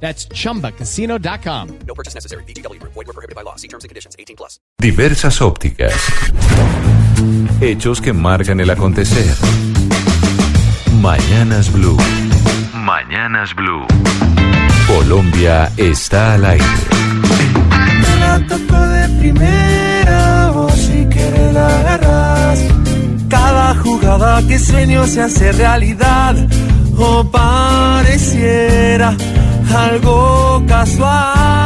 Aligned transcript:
That's 0.00 0.28
chumbacasino.com. 0.28 1.68
No 1.86 1.94
purchase 1.94 2.14
necessary. 2.14 2.44
BGW. 2.44 2.80
Void 2.82 3.06
were 3.06 3.12
prohibited 3.12 3.34
by 3.34 3.42
law. 3.42 3.56
See 3.56 3.68
terms 3.68 3.84
and 3.84 3.88
conditions. 3.88 4.14
18 4.18 4.36
plus. 4.36 4.60
Diversas 4.78 5.40
ópticas. 5.40 5.94
Hechos 7.60 8.00
que 8.00 8.12
marcan 8.12 8.60
el 8.60 8.70
acontecer. 8.70 9.34
Mañanas 11.00 11.72
Blue. 11.72 11.96
Mañanas 12.74 13.54
Blue. 13.54 13.86
Colombia 14.86 15.72
está 15.76 16.34
al 16.34 16.44
aire. 16.44 16.64
Te 18.02 18.16
la 18.20 18.46
toco 18.46 18.78
de 18.88 19.08
primera, 19.18 20.50
vos 20.52 20.72
si 20.72 21.06
quieres 21.06 21.52
la 21.54 21.66
agarras. 21.66 22.60
Cada 23.28 23.74
jugada 23.76 24.46
que 24.46 24.58
sueño 24.58 25.06
se 25.06 25.22
hace 25.22 25.52
realidad, 25.52 26.36
o 26.96 27.24
pareciera 27.30 29.16
algo 29.74 30.62
casual. 30.66 31.56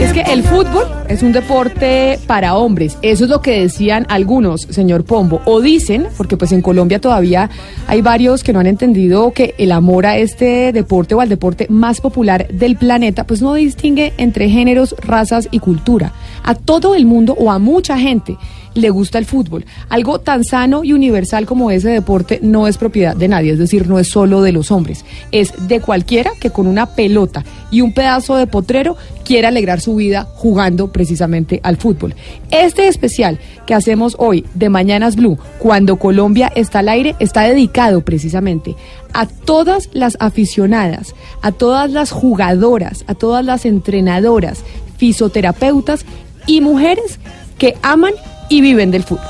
Es 0.00 0.14
que 0.14 0.32
el 0.32 0.42
fútbol 0.42 0.86
es 1.08 1.22
un 1.22 1.32
deporte 1.32 2.18
para 2.26 2.56
hombres. 2.56 2.96
Eso 3.02 3.24
es 3.24 3.30
lo 3.30 3.42
que 3.42 3.60
decían 3.60 4.06
algunos, 4.08 4.62
señor 4.62 5.04
Pombo. 5.04 5.42
O 5.44 5.60
dicen, 5.60 6.06
porque 6.16 6.38
pues 6.38 6.52
en 6.52 6.62
Colombia 6.62 7.00
todavía 7.00 7.50
hay 7.86 8.00
varios 8.00 8.42
que 8.42 8.54
no 8.54 8.60
han 8.60 8.66
entendido 8.66 9.32
que 9.32 9.54
el 9.58 9.72
amor 9.72 10.06
a 10.06 10.16
este 10.16 10.72
deporte 10.72 11.14
o 11.14 11.20
al 11.20 11.28
deporte 11.28 11.66
más 11.68 12.00
popular 12.00 12.48
del 12.48 12.76
planeta, 12.76 13.26
pues 13.26 13.42
no 13.42 13.52
distingue 13.52 14.14
entre 14.16 14.48
géneros, 14.48 14.96
razas 15.00 15.48
y 15.50 15.58
cultura. 15.58 16.14
A 16.44 16.54
todo 16.54 16.94
el 16.94 17.04
mundo 17.04 17.36
o 17.38 17.50
a 17.50 17.58
mucha 17.58 17.98
gente 17.98 18.38
le 18.74 18.90
gusta 18.90 19.18
el 19.18 19.26
fútbol. 19.26 19.64
Algo 19.88 20.20
tan 20.20 20.44
sano 20.44 20.84
y 20.84 20.92
universal 20.92 21.46
como 21.46 21.70
ese 21.70 21.90
deporte 21.90 22.40
no 22.42 22.66
es 22.66 22.78
propiedad 22.78 23.16
de 23.16 23.28
nadie, 23.28 23.52
es 23.52 23.58
decir, 23.58 23.88
no 23.88 23.98
es 23.98 24.08
solo 24.08 24.42
de 24.42 24.52
los 24.52 24.70
hombres. 24.70 25.04
Es 25.32 25.68
de 25.68 25.80
cualquiera 25.80 26.32
que 26.40 26.50
con 26.50 26.66
una 26.66 26.86
pelota 26.86 27.44
y 27.70 27.80
un 27.80 27.92
pedazo 27.92 28.36
de 28.36 28.46
potrero 28.46 28.96
quiera 29.24 29.48
alegrar 29.48 29.80
su 29.80 29.96
vida 29.96 30.26
jugando 30.34 30.92
precisamente 30.92 31.60
al 31.62 31.76
fútbol. 31.76 32.14
Este 32.50 32.88
especial 32.88 33.38
que 33.66 33.74
hacemos 33.74 34.16
hoy 34.18 34.44
de 34.54 34.68
Mañanas 34.68 35.16
Blue, 35.16 35.38
cuando 35.58 35.96
Colombia 35.96 36.50
está 36.54 36.80
al 36.80 36.88
aire, 36.88 37.14
está 37.20 37.42
dedicado 37.42 38.00
precisamente 38.00 38.74
a 39.12 39.26
todas 39.26 39.88
las 39.92 40.16
aficionadas, 40.20 41.14
a 41.42 41.52
todas 41.52 41.90
las 41.90 42.10
jugadoras, 42.10 43.04
a 43.06 43.14
todas 43.14 43.44
las 43.44 43.66
entrenadoras, 43.66 44.64
fisioterapeutas 44.96 46.04
y 46.46 46.60
mujeres 46.60 47.18
que 47.58 47.76
aman 47.82 48.14
y 48.50 48.60
viven 48.60 48.90
del 48.90 49.04
fútbol. 49.04 49.24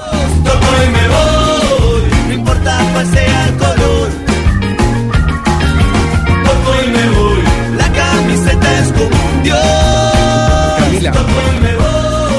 Camila. 10.79 11.13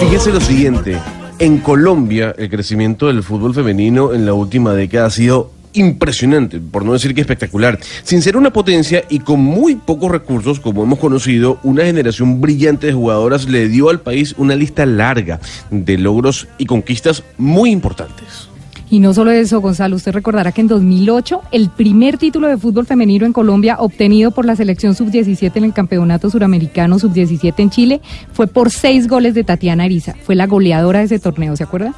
Fíjese 0.02 0.32
lo 0.32 0.42
siguiente, 0.42 0.98
en 1.40 1.60
Colombia 1.60 2.36
el 2.38 2.50
crecimiento 2.50 3.08
del 3.08 3.24
fútbol 3.24 3.54
femenino 3.54 4.14
en 4.14 4.26
la 4.26 4.34
última 4.34 4.74
década 4.74 5.06
ha 5.06 5.10
sido 5.12 5.52
impresionante, 5.74 6.60
por 6.60 6.86
no 6.86 6.94
decir 6.94 7.14
que 7.14 7.22
espectacular. 7.22 7.80
Sin 8.04 8.22
ser 8.22 8.38
una 8.38 8.54
potencia 8.54 9.04
y 9.10 9.20
con 9.20 9.40
muy 9.40 9.76
pocos 9.76 10.12
recursos, 10.12 10.60
como 10.60 10.84
hemos 10.84 11.00
conocido, 11.00 11.60
una 11.64 11.84
generación 11.84 12.42
brillante 12.42 12.88
de 12.88 12.94
jugadoras 12.94 13.48
le 13.48 13.68
dio 13.68 13.90
al 13.90 14.02
país 14.02 14.36
una 14.38 14.56
lista 14.56 14.86
larga 14.86 15.40
de 15.70 15.98
logros 15.98 16.48
y 16.58 16.66
conquistas 16.66 17.24
muy 17.38 17.72
importantes. 17.72 18.52
Y 18.92 19.00
no 19.00 19.14
solo 19.14 19.32
eso, 19.32 19.62
Gonzalo, 19.62 19.96
usted 19.96 20.12
recordará 20.12 20.52
que 20.52 20.60
en 20.60 20.68
2008 20.68 21.44
el 21.54 21.70
primer 21.70 22.18
título 22.18 22.50
de 22.50 22.58
fútbol 22.58 22.86
femenino 22.86 23.26
en 23.26 23.32
Colombia 23.32 23.78
obtenido 23.80 24.32
por 24.32 24.46
la 24.46 24.58
selección 24.58 24.96
sub-17 24.96 25.50
en 25.56 25.64
el 25.64 25.74
Campeonato 25.74 26.30
Suramericano 26.30 27.00
sub-17 27.00 27.54
en 27.58 27.70
Chile 27.70 28.02
fue 28.34 28.48
por 28.48 28.70
seis 28.70 29.08
goles 29.08 29.34
de 29.34 29.46
Tatiana 29.46 29.86
Ariza. 29.86 30.16
Fue 30.24 30.36
la 30.36 30.46
goleadora 30.46 31.00
de 31.00 31.06
ese 31.06 31.20
torneo, 31.20 31.56
¿se 31.56 31.64
acuerda? 31.64 31.94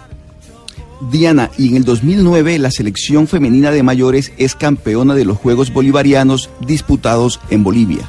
Diana, 1.11 1.49
y 1.57 1.69
en 1.69 1.75
el 1.77 1.83
2009 1.85 2.59
la 2.59 2.71
selección 2.71 3.27
femenina 3.27 3.71
de 3.71 3.83
mayores 3.83 4.31
es 4.37 4.55
campeona 4.55 5.15
de 5.15 5.25
los 5.25 5.37
Juegos 5.37 5.73
Bolivarianos 5.73 6.49
disputados 6.65 7.39
en 7.49 7.63
Bolivia. 7.63 8.07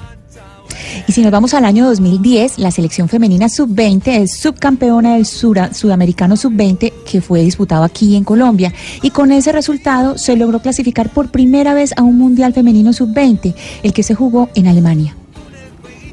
Y 1.06 1.12
si 1.12 1.22
nos 1.22 1.32
vamos 1.32 1.52
al 1.54 1.64
año 1.64 1.86
2010, 1.86 2.58
la 2.58 2.70
selección 2.70 3.08
femenina 3.08 3.48
sub-20 3.48 4.02
es 4.22 4.36
subcampeona 4.38 5.14
del 5.14 5.26
Sura- 5.26 5.74
Sudamericano 5.74 6.36
sub-20 6.36 6.92
que 7.04 7.20
fue 7.20 7.42
disputado 7.42 7.82
aquí 7.84 8.16
en 8.16 8.24
Colombia. 8.24 8.72
Y 9.02 9.10
con 9.10 9.32
ese 9.32 9.52
resultado 9.52 10.16
se 10.18 10.36
logró 10.36 10.60
clasificar 10.60 11.10
por 11.10 11.30
primera 11.30 11.74
vez 11.74 11.92
a 11.96 12.02
un 12.02 12.16
Mundial 12.18 12.54
Femenino 12.54 12.92
sub-20, 12.92 13.54
el 13.82 13.92
que 13.92 14.02
se 14.02 14.14
jugó 14.14 14.48
en 14.54 14.68
Alemania. 14.68 15.16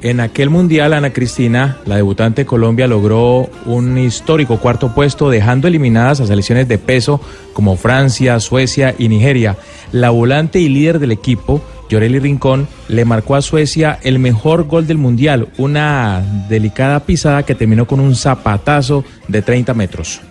En 0.03 0.19
aquel 0.19 0.49
mundial, 0.49 0.93
Ana 0.93 1.13
Cristina, 1.13 1.77
la 1.85 1.95
debutante 1.95 2.41
de 2.41 2.45
Colombia, 2.47 2.87
logró 2.87 3.47
un 3.65 3.99
histórico 3.99 4.57
cuarto 4.57 4.95
puesto, 4.95 5.29
dejando 5.29 5.67
eliminadas 5.67 6.19
a 6.19 6.25
selecciones 6.25 6.67
de 6.67 6.79
peso 6.79 7.21
como 7.53 7.77
Francia, 7.77 8.39
Suecia 8.39 8.95
y 8.97 9.09
Nigeria. 9.09 9.57
La 9.91 10.09
volante 10.09 10.59
y 10.59 10.69
líder 10.69 10.97
del 10.97 11.11
equipo, 11.11 11.61
Yoreli 11.87 12.17
Rincón, 12.17 12.67
le 12.87 13.05
marcó 13.05 13.35
a 13.35 13.43
Suecia 13.43 13.99
el 14.01 14.17
mejor 14.17 14.63
gol 14.63 14.87
del 14.87 14.97
mundial, 14.97 15.49
una 15.59 16.23
delicada 16.49 17.01
pisada 17.01 17.43
que 17.43 17.53
terminó 17.53 17.85
con 17.85 17.99
un 17.99 18.15
zapatazo 18.15 19.05
de 19.27 19.43
30 19.43 19.75
metros. 19.75 20.21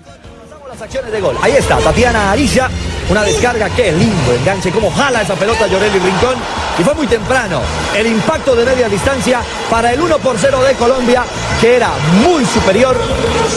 Las 0.71 0.83
acciones 0.83 1.11
de 1.11 1.21
gol. 1.21 1.37
Ahí 1.43 1.55
está, 1.59 1.79
Tatiana 1.79 2.31
Arilla. 2.31 2.71
Una 3.11 3.25
descarga, 3.25 3.69
qué 3.71 3.91
lindo 3.91 4.33
enganche, 4.39 4.71
cómo 4.71 4.89
jala 4.89 5.23
esa 5.23 5.35
pelota 5.35 5.67
Llorelli 5.67 5.99
Rincón. 5.99 6.37
Y 6.79 6.85
fue 6.85 6.95
muy 6.95 7.09
temprano 7.09 7.61
el 7.97 8.07
impacto 8.07 8.55
de 8.55 8.65
media 8.65 8.89
distancia 8.89 9.41
para 9.69 9.93
el 9.93 10.01
1 10.01 10.19
por 10.19 10.39
0 10.39 10.63
de 10.63 10.75
Colombia, 10.75 11.25
que 11.61 11.75
era 11.75 11.91
muy 12.23 12.45
superior, 12.45 12.97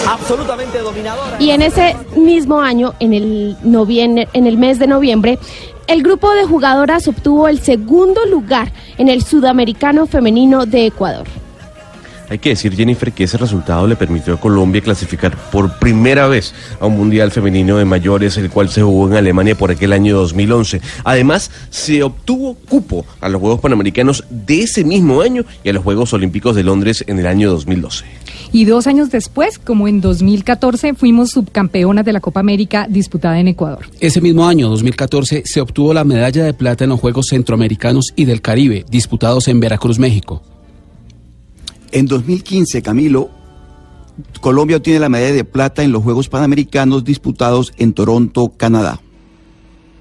absolutamente 0.08 0.80
dominadora. 0.80 1.38
Y 1.38 1.52
en 1.52 1.62
ese 1.62 1.96
mismo 2.16 2.60
año, 2.60 2.96
en 3.00 3.14
el, 3.14 3.58
en 3.62 4.48
el 4.48 4.58
mes 4.58 4.80
de 4.80 4.88
noviembre, 4.88 5.38
el 5.86 6.02
grupo 6.02 6.32
de 6.32 6.46
jugadoras 6.46 7.08
obtuvo 7.08 7.48
el 7.48 7.62
segundo 7.62 8.26
lugar 8.26 8.72
en 8.98 9.10
el 9.10 9.24
Sudamericano 9.24 10.08
Femenino 10.08 10.66
de 10.66 10.88
Ecuador. 10.88 11.28
Hay 12.34 12.40
que 12.40 12.50
decir, 12.50 12.76
Jennifer, 12.76 13.12
que 13.12 13.26
ese 13.26 13.38
resultado 13.38 13.86
le 13.86 13.96
permitió 13.96 14.34
a 14.34 14.40
Colombia 14.40 14.82
clasificar 14.82 15.38
por 15.52 15.78
primera 15.78 16.28
vez 16.28 16.52
a 16.80 16.88
un 16.88 16.98
Mundial 16.98 17.30
Femenino 17.30 17.78
de 17.78 17.86
Mayores, 17.86 18.38
el 18.38 18.50
cual 18.50 18.70
se 18.70 18.82
jugó 18.82 19.08
en 19.08 19.14
Alemania 19.14 19.54
por 19.56 19.70
aquel 19.70 19.94
año 19.94 20.18
2011. 20.18 20.82
Además, 21.04 21.52
se 21.70 22.02
obtuvo 22.02 22.56
cupo 22.56 23.06
a 23.22 23.30
los 23.30 23.40
Juegos 23.40 23.60
Panamericanos 23.60 24.24
de 24.32 24.64
ese 24.64 24.84
mismo 24.84 25.22
año 25.22 25.46
y 25.64 25.70
a 25.70 25.74
los 25.74 25.84
Juegos 25.84 26.12
Olímpicos 26.14 26.56
de 26.56 26.64
Londres 26.64 27.04
en 27.06 27.20
el 27.20 27.28
año 27.28 27.52
2012. 27.52 28.04
Y 28.52 28.66
dos 28.66 28.88
años 28.88 29.12
después, 29.12 29.60
como 29.60 29.88
en 29.88 30.02
2014, 30.02 30.96
fuimos 30.96 31.30
subcampeonas 31.30 32.04
de 32.04 32.14
la 32.14 32.20
Copa 32.20 32.40
América 32.40 32.88
disputada 32.90 33.40
en 33.40 33.50
Ecuador. 33.50 33.86
Ese 34.00 34.22
mismo 34.22 34.48
año, 34.48 34.70
2014, 34.70 35.44
se 35.46 35.62
obtuvo 35.62 35.94
la 35.94 36.04
medalla 36.04 36.46
de 36.46 36.56
plata 36.56 36.86
en 36.86 36.90
los 36.90 37.00
Juegos 37.00 37.28
Centroamericanos 37.30 38.12
y 38.16 38.26
del 38.26 38.42
Caribe, 38.42 38.86
disputados 38.90 39.48
en 39.50 39.60
Veracruz, 39.60 40.00
México. 40.00 40.42
En 41.96 42.08
2015, 42.08 42.82
Camilo, 42.82 43.30
Colombia 44.42 44.78
obtiene 44.78 45.00
la 45.00 45.10
medalla 45.10 45.36
de 45.36 45.44
plata 45.44 45.84
en 45.84 45.92
los 45.92 46.02
Juegos 46.02 46.28
Panamericanos 46.28 47.04
disputados 47.04 47.72
en 47.78 47.94
Toronto, 47.94 48.52
Canadá. 48.58 49.00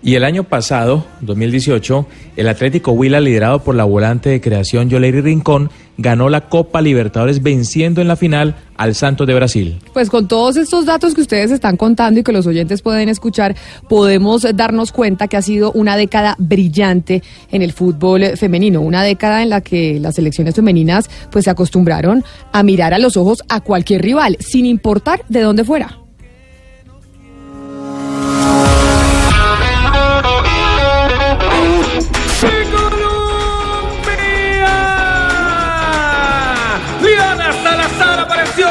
Y 0.02 0.14
el 0.14 0.24
año 0.24 0.44
pasado, 0.44 1.04
2018, 1.20 2.06
el 2.36 2.48
Atlético 2.48 2.92
Huila, 2.92 3.20
liderado 3.20 3.62
por 3.62 3.74
la 3.74 3.84
volante 3.84 4.30
de 4.30 4.40
creación 4.40 4.88
Yoleri 4.88 5.20
Rincón, 5.20 5.70
ganó 5.98 6.28
la 6.28 6.48
Copa 6.48 6.80
Libertadores 6.80 7.42
venciendo 7.42 8.00
en 8.00 8.08
la 8.08 8.16
final 8.16 8.56
al 8.76 8.94
Santos 8.94 9.26
de 9.26 9.34
Brasil. 9.34 9.78
Pues 9.92 10.10
con 10.10 10.26
todos 10.26 10.56
estos 10.56 10.86
datos 10.86 11.14
que 11.14 11.20
ustedes 11.20 11.50
están 11.50 11.76
contando 11.76 12.20
y 12.20 12.22
que 12.22 12.32
los 12.32 12.46
oyentes 12.46 12.82
pueden 12.82 13.08
escuchar, 13.08 13.54
podemos 13.88 14.46
darnos 14.54 14.92
cuenta 14.92 15.28
que 15.28 15.36
ha 15.36 15.42
sido 15.42 15.72
una 15.72 15.96
década 15.96 16.34
brillante 16.38 17.22
en 17.50 17.62
el 17.62 17.72
fútbol 17.72 18.36
femenino, 18.36 18.80
una 18.80 19.02
década 19.02 19.42
en 19.42 19.50
la 19.50 19.60
que 19.60 20.00
las 20.00 20.16
selecciones 20.16 20.54
femeninas 20.54 21.08
pues 21.30 21.44
se 21.44 21.50
acostumbraron 21.50 22.24
a 22.52 22.62
mirar 22.62 22.94
a 22.94 22.98
los 22.98 23.16
ojos 23.16 23.42
a 23.48 23.60
cualquier 23.60 24.02
rival, 24.02 24.36
sin 24.40 24.66
importar 24.66 25.24
de 25.28 25.40
dónde 25.40 25.64
fuera. 25.64 26.01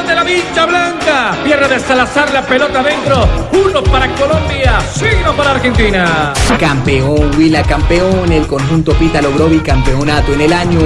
La 0.07 0.23
vincha 0.23 0.65
blanca. 0.65 1.37
Pierde 1.43 1.67
de 1.67 1.79
Salazar 1.79 2.31
la 2.31 2.41
pelota 2.41 2.79
adentro. 2.79 3.27
Uno 3.53 3.83
para 3.83 4.07
Colombia, 4.15 4.79
signo 4.93 5.33
para 5.35 5.51
Argentina. 5.51 6.33
Campeón, 6.59 7.31
Huila 7.37 7.63
campeón, 7.63 8.31
el 8.31 8.47
conjunto 8.47 8.93
Pita 8.93 9.21
logró 9.21 9.47
bicampeonato 9.47 10.33
en 10.33 10.41
el 10.41 10.53
año, 10.53 10.79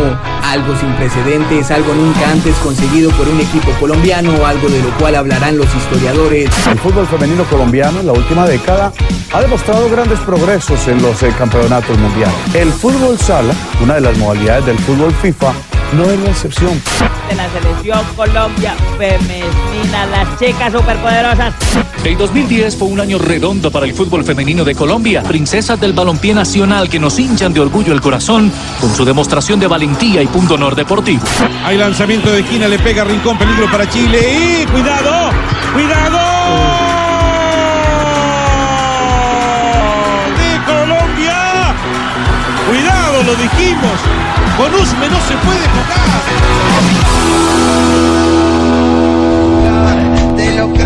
algo 0.43 0.75
sin 0.75 0.91
precedentes, 0.93 1.71
algo 1.71 1.93
nunca 1.93 2.29
antes 2.29 2.55
conseguido 2.57 3.11
por 3.11 3.27
un 3.27 3.39
equipo 3.39 3.71
colombiano, 3.79 4.45
algo 4.45 4.67
de 4.67 4.81
lo 4.81 4.89
cual 4.97 5.15
hablarán 5.15 5.57
los 5.57 5.73
historiadores. 5.73 6.49
El 6.67 6.79
fútbol 6.79 7.07
femenino 7.07 7.43
colombiano 7.45 7.99
en 8.01 8.07
la 8.07 8.13
última 8.13 8.45
década 8.45 8.91
ha 9.33 9.41
demostrado 9.41 9.89
grandes 9.89 10.19
progresos 10.19 10.87
en 10.87 11.01
los 11.01 11.21
eh, 11.23 11.33
campeonatos 11.37 11.97
mundiales. 11.97 12.35
El 12.53 12.71
fútbol 12.71 13.17
sala, 13.17 13.53
una 13.81 13.95
de 13.95 14.01
las 14.01 14.17
modalidades 14.17 14.65
del 14.65 14.77
fútbol 14.79 15.13
FIFA, 15.21 15.53
no 15.93 16.03
es 16.03 16.19
la 16.19 16.29
excepción. 16.29 16.81
De 17.29 17.35
la 17.35 17.49
selección 17.49 17.99
Colombia 18.15 18.75
femenina, 18.97 20.05
las 20.11 20.39
chicas 20.39 20.71
superpoderosas. 20.71 21.53
El 22.03 22.17
2010 22.17 22.75
fue 22.75 22.87
un 22.87 22.99
año 22.99 23.17
redondo 23.17 23.71
para 23.71 23.85
el 23.85 23.93
fútbol 23.93 24.23
femenino 24.23 24.63
de 24.63 24.75
Colombia. 24.75 25.23
Princesas 25.23 25.79
del 25.79 25.93
balompié 25.93 26.33
nacional 26.33 26.89
que 26.89 26.99
nos 26.99 27.17
hinchan 27.17 27.53
de 27.53 27.61
orgullo 27.61 27.93
el 27.93 28.01
corazón 28.01 28.51
con 28.79 28.93
su 28.93 29.05
demostración 29.05 29.59
de 29.59 29.67
valentía 29.67 30.21
y 30.21 30.27
punto 30.27 30.55
honor 30.55 30.75
deportivo. 30.75 31.23
Hay 31.65 31.77
lanzamiento 31.77 32.31
de 32.31 32.41
esquina, 32.41 32.67
le 32.67 32.79
pega 32.79 33.03
Rincón, 33.03 33.37
peligro 33.37 33.69
para 33.71 33.89
Chile. 33.89 34.19
¡Y 34.61 34.65
cuidado! 34.67 35.31
¡Cuidado! 35.73 36.19
¡De 40.37 40.65
Colombia! 40.65 41.75
¡Cuidado! 42.67 43.23
Lo 43.23 43.35
dijimos. 43.35 44.14
No 44.57 44.63
se 44.63 45.35
puede 45.43 45.67
jugar. 45.67 46.15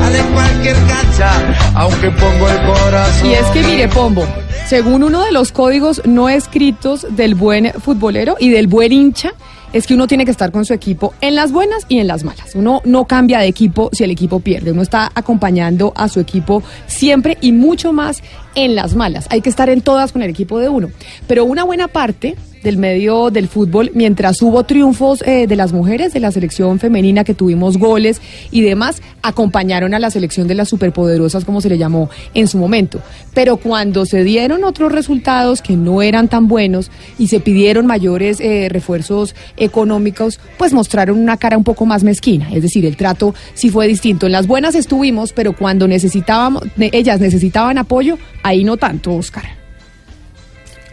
De 0.09 0.23
cualquier 0.33 0.75
cancha, 0.87 1.29
aunque 1.75 2.09
pongo 2.09 2.49
el 2.49 2.57
corazón. 2.65 3.29
Y 3.29 3.33
es 3.33 3.45
que 3.47 3.61
mire, 3.61 3.87
Pombo, 3.87 4.25
según 4.65 5.03
uno 5.03 5.23
de 5.23 5.31
los 5.31 5.51
códigos 5.51 6.01
no 6.05 6.29
escritos 6.29 7.05
del 7.11 7.35
buen 7.35 7.71
futbolero 7.73 8.37
y 8.39 8.49
del 8.49 8.65
buen 8.65 8.91
hincha, 8.91 9.33
es 9.71 9.85
que 9.85 9.93
uno 9.93 10.07
tiene 10.07 10.25
que 10.25 10.31
estar 10.31 10.51
con 10.51 10.65
su 10.65 10.73
equipo 10.73 11.13
en 11.21 11.35
las 11.35 11.51
buenas 11.51 11.85
y 11.89 11.99
en 11.99 12.07
las 12.07 12.23
malas. 12.23 12.55
Uno 12.55 12.81
no 12.85 13.05
cambia 13.05 13.37
de 13.37 13.47
equipo 13.47 13.91
si 13.93 14.03
el 14.03 14.09
equipo 14.09 14.39
pierde. 14.39 14.71
Uno 14.71 14.81
está 14.81 15.11
acompañando 15.13 15.93
a 15.95 16.09
su 16.09 16.19
equipo 16.19 16.63
siempre 16.87 17.37
y 17.39 17.51
mucho 17.51 17.93
más 17.93 18.23
en 18.55 18.73
las 18.73 18.95
malas. 18.95 19.27
Hay 19.29 19.41
que 19.41 19.49
estar 19.49 19.69
en 19.69 19.81
todas 19.81 20.11
con 20.11 20.23
el 20.23 20.31
equipo 20.31 20.57
de 20.57 20.69
uno. 20.69 20.89
Pero 21.27 21.45
una 21.45 21.63
buena 21.63 21.87
parte 21.87 22.35
del 22.63 22.77
medio 22.77 23.29
del 23.29 23.47
fútbol, 23.47 23.91
mientras 23.93 24.41
hubo 24.41 24.63
triunfos 24.63 25.21
eh, 25.25 25.47
de 25.47 25.55
las 25.55 25.73
mujeres 25.73 26.13
de 26.13 26.19
la 26.19 26.31
selección 26.31 26.79
femenina 26.79 27.23
que 27.23 27.33
tuvimos 27.33 27.77
goles 27.77 28.21
y 28.51 28.61
demás, 28.61 29.01
acompañaron 29.21 29.93
a 29.93 29.99
la 29.99 30.11
selección 30.11 30.47
de 30.47 30.55
las 30.55 30.69
superpoderosas, 30.69 31.45
como 31.45 31.61
se 31.61 31.69
le 31.69 31.77
llamó 31.77 32.09
en 32.33 32.47
su 32.47 32.57
momento. 32.57 33.01
Pero 33.33 33.57
cuando 33.57 34.05
se 34.05 34.23
dieron 34.23 34.63
otros 34.63 34.91
resultados 34.91 35.61
que 35.61 35.75
no 35.75 36.01
eran 36.01 36.27
tan 36.27 36.47
buenos 36.47 36.91
y 37.17 37.27
se 37.27 37.39
pidieron 37.39 37.85
mayores 37.85 38.39
eh, 38.39 38.67
refuerzos 38.69 39.35
económicos, 39.57 40.39
pues 40.57 40.73
mostraron 40.73 41.17
una 41.19 41.37
cara 41.37 41.57
un 41.57 41.63
poco 41.63 41.85
más 41.85 42.03
mezquina. 42.03 42.49
Es 42.51 42.61
decir, 42.61 42.85
el 42.85 42.97
trato 42.97 43.33
sí 43.53 43.69
fue 43.69 43.87
distinto. 43.87 44.25
En 44.25 44.31
las 44.31 44.47
buenas 44.47 44.75
estuvimos, 44.75 45.33
pero 45.33 45.53
cuando 45.53 45.87
necesitábamos, 45.87 46.63
ellas 46.77 47.19
necesitaban 47.19 47.77
apoyo, 47.77 48.17
ahí 48.43 48.63
no 48.63 48.77
tanto, 48.77 49.13
Oscar. 49.13 49.58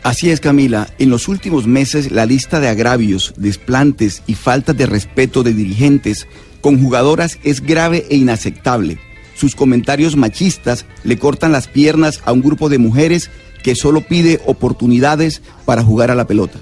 Así 0.07 0.31
es, 0.31 0.39
Camila. 0.39 0.89
En 1.01 1.11
los 1.11 1.27
últimos 1.27 1.67
meses, 1.67 2.13
la 2.13 2.27
lista 2.27 2.61
de 2.61 2.69
agravios, 2.69 3.35
desplantes 3.37 4.23
y 4.29 4.35
faltas 4.35 4.77
de 4.77 4.87
respeto 4.87 5.43
de 5.43 5.53
dirigentes 5.53 6.29
con 6.61 6.81
jugadoras 6.81 7.41
es 7.43 7.61
grave 7.61 8.07
e 8.09 8.15
inaceptable. 8.15 8.99
Sus 9.35 9.57
comentarios 9.57 10.15
machistas 10.15 10.87
le 11.03 11.19
cortan 11.19 11.51
las 11.51 11.67
piernas 11.67 12.21
a 12.25 12.31
un 12.31 12.41
grupo 12.41 12.69
de 12.69 12.79
mujeres 12.79 13.31
que 13.65 13.75
solo 13.75 14.01
pide 14.01 14.41
oportunidades 14.47 15.43
para 15.65 15.83
jugar 15.83 16.13
a 16.13 16.15
la 16.15 16.29
pelota. 16.29 16.61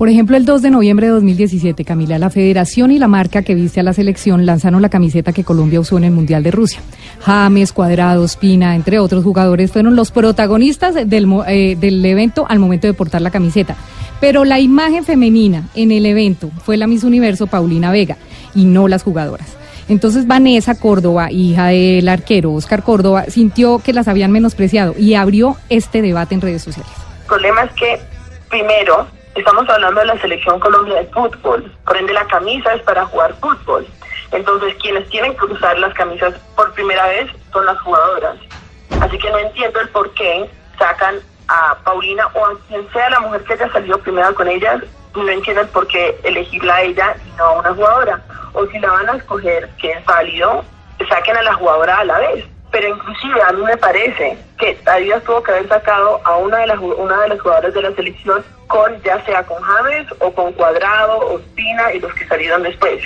Por 0.00 0.08
ejemplo, 0.08 0.38
el 0.38 0.46
2 0.46 0.62
de 0.62 0.70
noviembre 0.70 1.08
de 1.08 1.12
2017, 1.12 1.84
Camila, 1.84 2.18
la 2.18 2.30
federación 2.30 2.90
y 2.90 2.98
la 2.98 3.06
marca 3.06 3.42
que 3.42 3.54
viste 3.54 3.80
a 3.80 3.82
la 3.82 3.92
selección 3.92 4.46
lanzaron 4.46 4.80
la 4.80 4.88
camiseta 4.88 5.34
que 5.34 5.44
Colombia 5.44 5.78
usó 5.78 5.98
en 5.98 6.04
el 6.04 6.10
Mundial 6.10 6.42
de 6.42 6.50
Rusia. 6.50 6.80
James, 7.20 7.70
Cuadrado, 7.74 8.24
Espina, 8.24 8.74
entre 8.76 8.98
otros 8.98 9.22
jugadores, 9.22 9.70
fueron 9.72 9.96
los 9.96 10.10
protagonistas 10.10 10.94
del, 10.94 11.28
eh, 11.48 11.76
del 11.78 12.02
evento 12.02 12.46
al 12.48 12.60
momento 12.60 12.86
de 12.86 12.94
portar 12.94 13.20
la 13.20 13.30
camiseta. 13.30 13.76
Pero 14.22 14.46
la 14.46 14.58
imagen 14.58 15.04
femenina 15.04 15.68
en 15.74 15.92
el 15.92 16.06
evento 16.06 16.50
fue 16.64 16.78
la 16.78 16.86
Miss 16.86 17.04
Universo 17.04 17.46
Paulina 17.46 17.92
Vega 17.92 18.16
y 18.54 18.64
no 18.64 18.88
las 18.88 19.02
jugadoras. 19.02 19.54
Entonces 19.90 20.26
Vanessa 20.26 20.76
Córdoba, 20.76 21.30
hija 21.30 21.66
del 21.66 22.08
arquero 22.08 22.54
Oscar 22.54 22.84
Córdoba, 22.84 23.26
sintió 23.28 23.80
que 23.80 23.92
las 23.92 24.08
habían 24.08 24.32
menospreciado 24.32 24.94
y 24.96 25.12
abrió 25.12 25.58
este 25.68 26.00
debate 26.00 26.34
en 26.34 26.40
redes 26.40 26.62
sociales. 26.62 26.90
El 27.20 27.26
problema 27.26 27.64
es 27.64 27.72
que, 27.72 28.00
primero, 28.48 29.19
estamos 29.34 29.68
hablando 29.68 30.00
de 30.00 30.06
la 30.06 30.18
selección 30.18 30.60
Colombia 30.60 30.96
de 30.96 31.06
fútbol. 31.06 31.72
Por 31.84 31.96
ende, 31.96 32.12
la 32.12 32.26
camisa 32.26 32.74
es 32.74 32.82
para 32.82 33.06
jugar 33.06 33.34
fútbol. 33.40 33.86
Entonces, 34.32 34.74
quienes 34.80 35.08
tienen 35.08 35.36
que 35.36 35.46
usar 35.46 35.78
las 35.78 35.94
camisas 35.94 36.34
por 36.56 36.72
primera 36.72 37.06
vez 37.08 37.30
son 37.52 37.66
las 37.66 37.78
jugadoras. 37.80 38.36
Así 39.00 39.18
que 39.18 39.30
no 39.30 39.38
entiendo 39.38 39.80
el 39.80 39.88
por 39.90 40.12
qué 40.14 40.48
sacan 40.78 41.16
a 41.48 41.76
Paulina 41.84 42.28
o 42.34 42.46
a 42.46 42.58
quien 42.68 42.90
sea 42.92 43.10
la 43.10 43.20
mujer 43.20 43.42
que 43.44 43.54
haya 43.54 43.72
salido 43.72 43.98
primero 43.98 44.34
con 44.34 44.48
ellas. 44.48 44.82
No 45.14 45.28
entiendo 45.28 45.62
el 45.62 45.68
por 45.68 45.86
qué 45.88 46.18
elegirla 46.22 46.76
a 46.76 46.82
ella 46.82 47.16
y 47.26 47.36
no 47.36 47.44
a 47.44 47.58
una 47.58 47.74
jugadora. 47.74 48.22
O 48.52 48.66
si 48.66 48.78
la 48.78 48.90
van 48.90 49.08
a 49.08 49.16
escoger, 49.16 49.68
que 49.80 49.90
es 49.90 50.04
válido, 50.04 50.64
saquen 51.08 51.36
a 51.36 51.42
la 51.42 51.54
jugadora 51.54 51.98
a 51.98 52.04
la 52.04 52.18
vez. 52.18 52.44
Pero 52.70 52.88
inclusive 52.88 53.42
a 53.42 53.52
mí 53.52 53.62
me 53.62 53.76
parece 53.76 54.38
que 54.58 54.78
Adidas 54.86 55.24
tuvo 55.24 55.42
que 55.42 55.52
haber 55.52 55.68
sacado 55.68 56.20
a 56.24 56.36
una 56.36 56.58
de 56.58 56.66
las 56.68 56.78
una 56.78 57.20
de 57.22 57.28
las 57.28 57.40
jugadoras 57.40 57.74
de 57.74 57.82
la 57.82 57.92
selección 57.92 58.44
con 58.68 59.02
ya 59.02 59.24
sea 59.24 59.42
con 59.44 59.60
James 59.60 60.06
o 60.20 60.32
con 60.32 60.52
Cuadrado 60.52 61.18
o 61.18 61.38
Espina 61.38 61.92
y 61.92 62.00
los 62.00 62.14
que 62.14 62.26
salieron 62.28 62.62
después. 62.62 63.02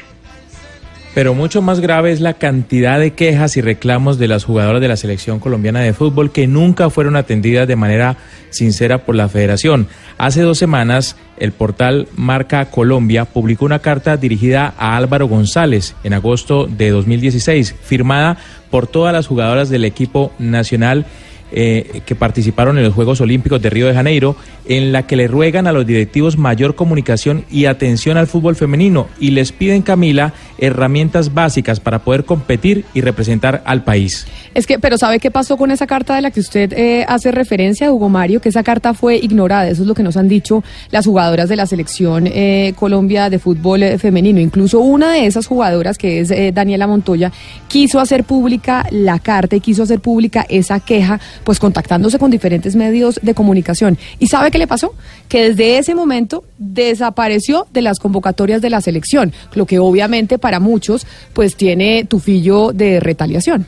Pero 1.14 1.32
mucho 1.32 1.62
más 1.62 1.78
grave 1.78 2.10
es 2.10 2.20
la 2.20 2.34
cantidad 2.34 2.98
de 2.98 3.12
quejas 3.12 3.56
y 3.56 3.60
reclamos 3.60 4.18
de 4.18 4.26
las 4.26 4.42
jugadoras 4.42 4.80
de 4.80 4.88
la 4.88 4.96
selección 4.96 5.38
colombiana 5.38 5.80
de 5.80 5.92
fútbol 5.92 6.32
que 6.32 6.48
nunca 6.48 6.90
fueron 6.90 7.14
atendidas 7.14 7.68
de 7.68 7.76
manera 7.76 8.16
sincera 8.50 8.98
por 9.04 9.14
la 9.14 9.28
federación. 9.28 9.86
Hace 10.18 10.42
dos 10.42 10.58
semanas, 10.58 11.16
el 11.36 11.52
portal 11.52 12.08
Marca 12.16 12.64
Colombia 12.64 13.26
publicó 13.26 13.64
una 13.64 13.78
carta 13.78 14.16
dirigida 14.16 14.74
a 14.76 14.96
Álvaro 14.96 15.28
González 15.28 15.94
en 16.02 16.14
agosto 16.14 16.66
de 16.66 16.90
2016, 16.90 17.76
firmada 17.80 18.36
por 18.70 18.88
todas 18.88 19.12
las 19.12 19.28
jugadoras 19.28 19.68
del 19.68 19.84
equipo 19.84 20.32
nacional 20.40 21.06
eh, 21.52 22.02
que 22.04 22.16
participaron 22.16 22.76
en 22.78 22.84
los 22.84 22.94
Juegos 22.94 23.20
Olímpicos 23.20 23.62
de 23.62 23.70
Río 23.70 23.86
de 23.86 23.94
Janeiro, 23.94 24.34
en 24.66 24.92
la 24.92 25.06
que 25.06 25.16
le 25.16 25.28
ruegan 25.28 25.66
a 25.66 25.72
los 25.72 25.86
directivos 25.86 26.38
mayor 26.38 26.74
comunicación 26.74 27.44
y 27.50 27.66
atención 27.66 28.16
al 28.16 28.26
fútbol 28.26 28.56
femenino 28.56 29.08
y 29.18 29.30
les 29.30 29.52
piden, 29.52 29.82
Camila, 29.82 30.32
herramientas 30.58 31.34
básicas 31.34 31.80
para 31.80 32.00
poder 32.00 32.24
competir 32.24 32.84
y 32.94 33.00
representar 33.00 33.62
al 33.66 33.84
país. 33.84 34.26
Es 34.54 34.66
que, 34.66 34.78
pero 34.78 34.98
¿sabe 34.98 35.18
qué 35.20 35.30
pasó 35.30 35.56
con 35.56 35.70
esa 35.70 35.86
carta 35.86 36.14
de 36.14 36.22
la 36.22 36.30
que 36.30 36.40
usted 36.40 36.72
eh, 36.72 37.04
hace 37.08 37.32
referencia, 37.32 37.92
Hugo 37.92 38.08
Mario? 38.08 38.40
Que 38.40 38.48
esa 38.48 38.62
carta 38.62 38.94
fue 38.94 39.16
ignorada. 39.16 39.68
Eso 39.68 39.82
es 39.82 39.88
lo 39.88 39.94
que 39.94 40.02
nos 40.02 40.16
han 40.16 40.28
dicho 40.28 40.62
las 40.90 41.06
jugadoras 41.06 41.48
de 41.48 41.56
la 41.56 41.66
selección 41.66 42.26
eh, 42.26 42.72
Colombia 42.76 43.30
de 43.30 43.38
fútbol 43.38 43.82
eh, 43.82 43.98
femenino. 43.98 44.40
Incluso 44.40 44.78
una 44.78 45.12
de 45.12 45.26
esas 45.26 45.46
jugadoras, 45.46 45.98
que 45.98 46.20
es 46.20 46.32
Daniela 46.54 46.86
Montoya, 46.86 47.32
quiso 47.68 48.00
hacer 48.00 48.24
pública 48.24 48.86
la 48.90 49.18
carta 49.18 49.56
y 49.56 49.60
quiso 49.60 49.82
hacer 49.82 50.00
pública 50.00 50.46
esa 50.48 50.80
queja, 50.80 51.20
pues 51.42 51.58
contactándose 51.58 52.18
con 52.18 52.30
diferentes 52.30 52.76
medios 52.76 53.18
de 53.22 53.34
comunicación. 53.34 53.98
¿Y 54.18 54.28
sabe 54.28 54.50
qué 54.54 54.58
le 54.58 54.68
pasó? 54.68 54.94
Que 55.28 55.48
desde 55.48 55.78
ese 55.78 55.96
momento 55.96 56.44
desapareció 56.58 57.66
de 57.72 57.82
las 57.82 57.98
convocatorias 57.98 58.62
de 58.62 58.70
la 58.70 58.80
selección, 58.80 59.32
lo 59.52 59.66
que 59.66 59.80
obviamente 59.80 60.38
para 60.38 60.60
muchos 60.60 61.08
pues 61.32 61.56
tiene 61.56 62.04
tufillo 62.04 62.70
de 62.72 63.00
retaliación. 63.00 63.66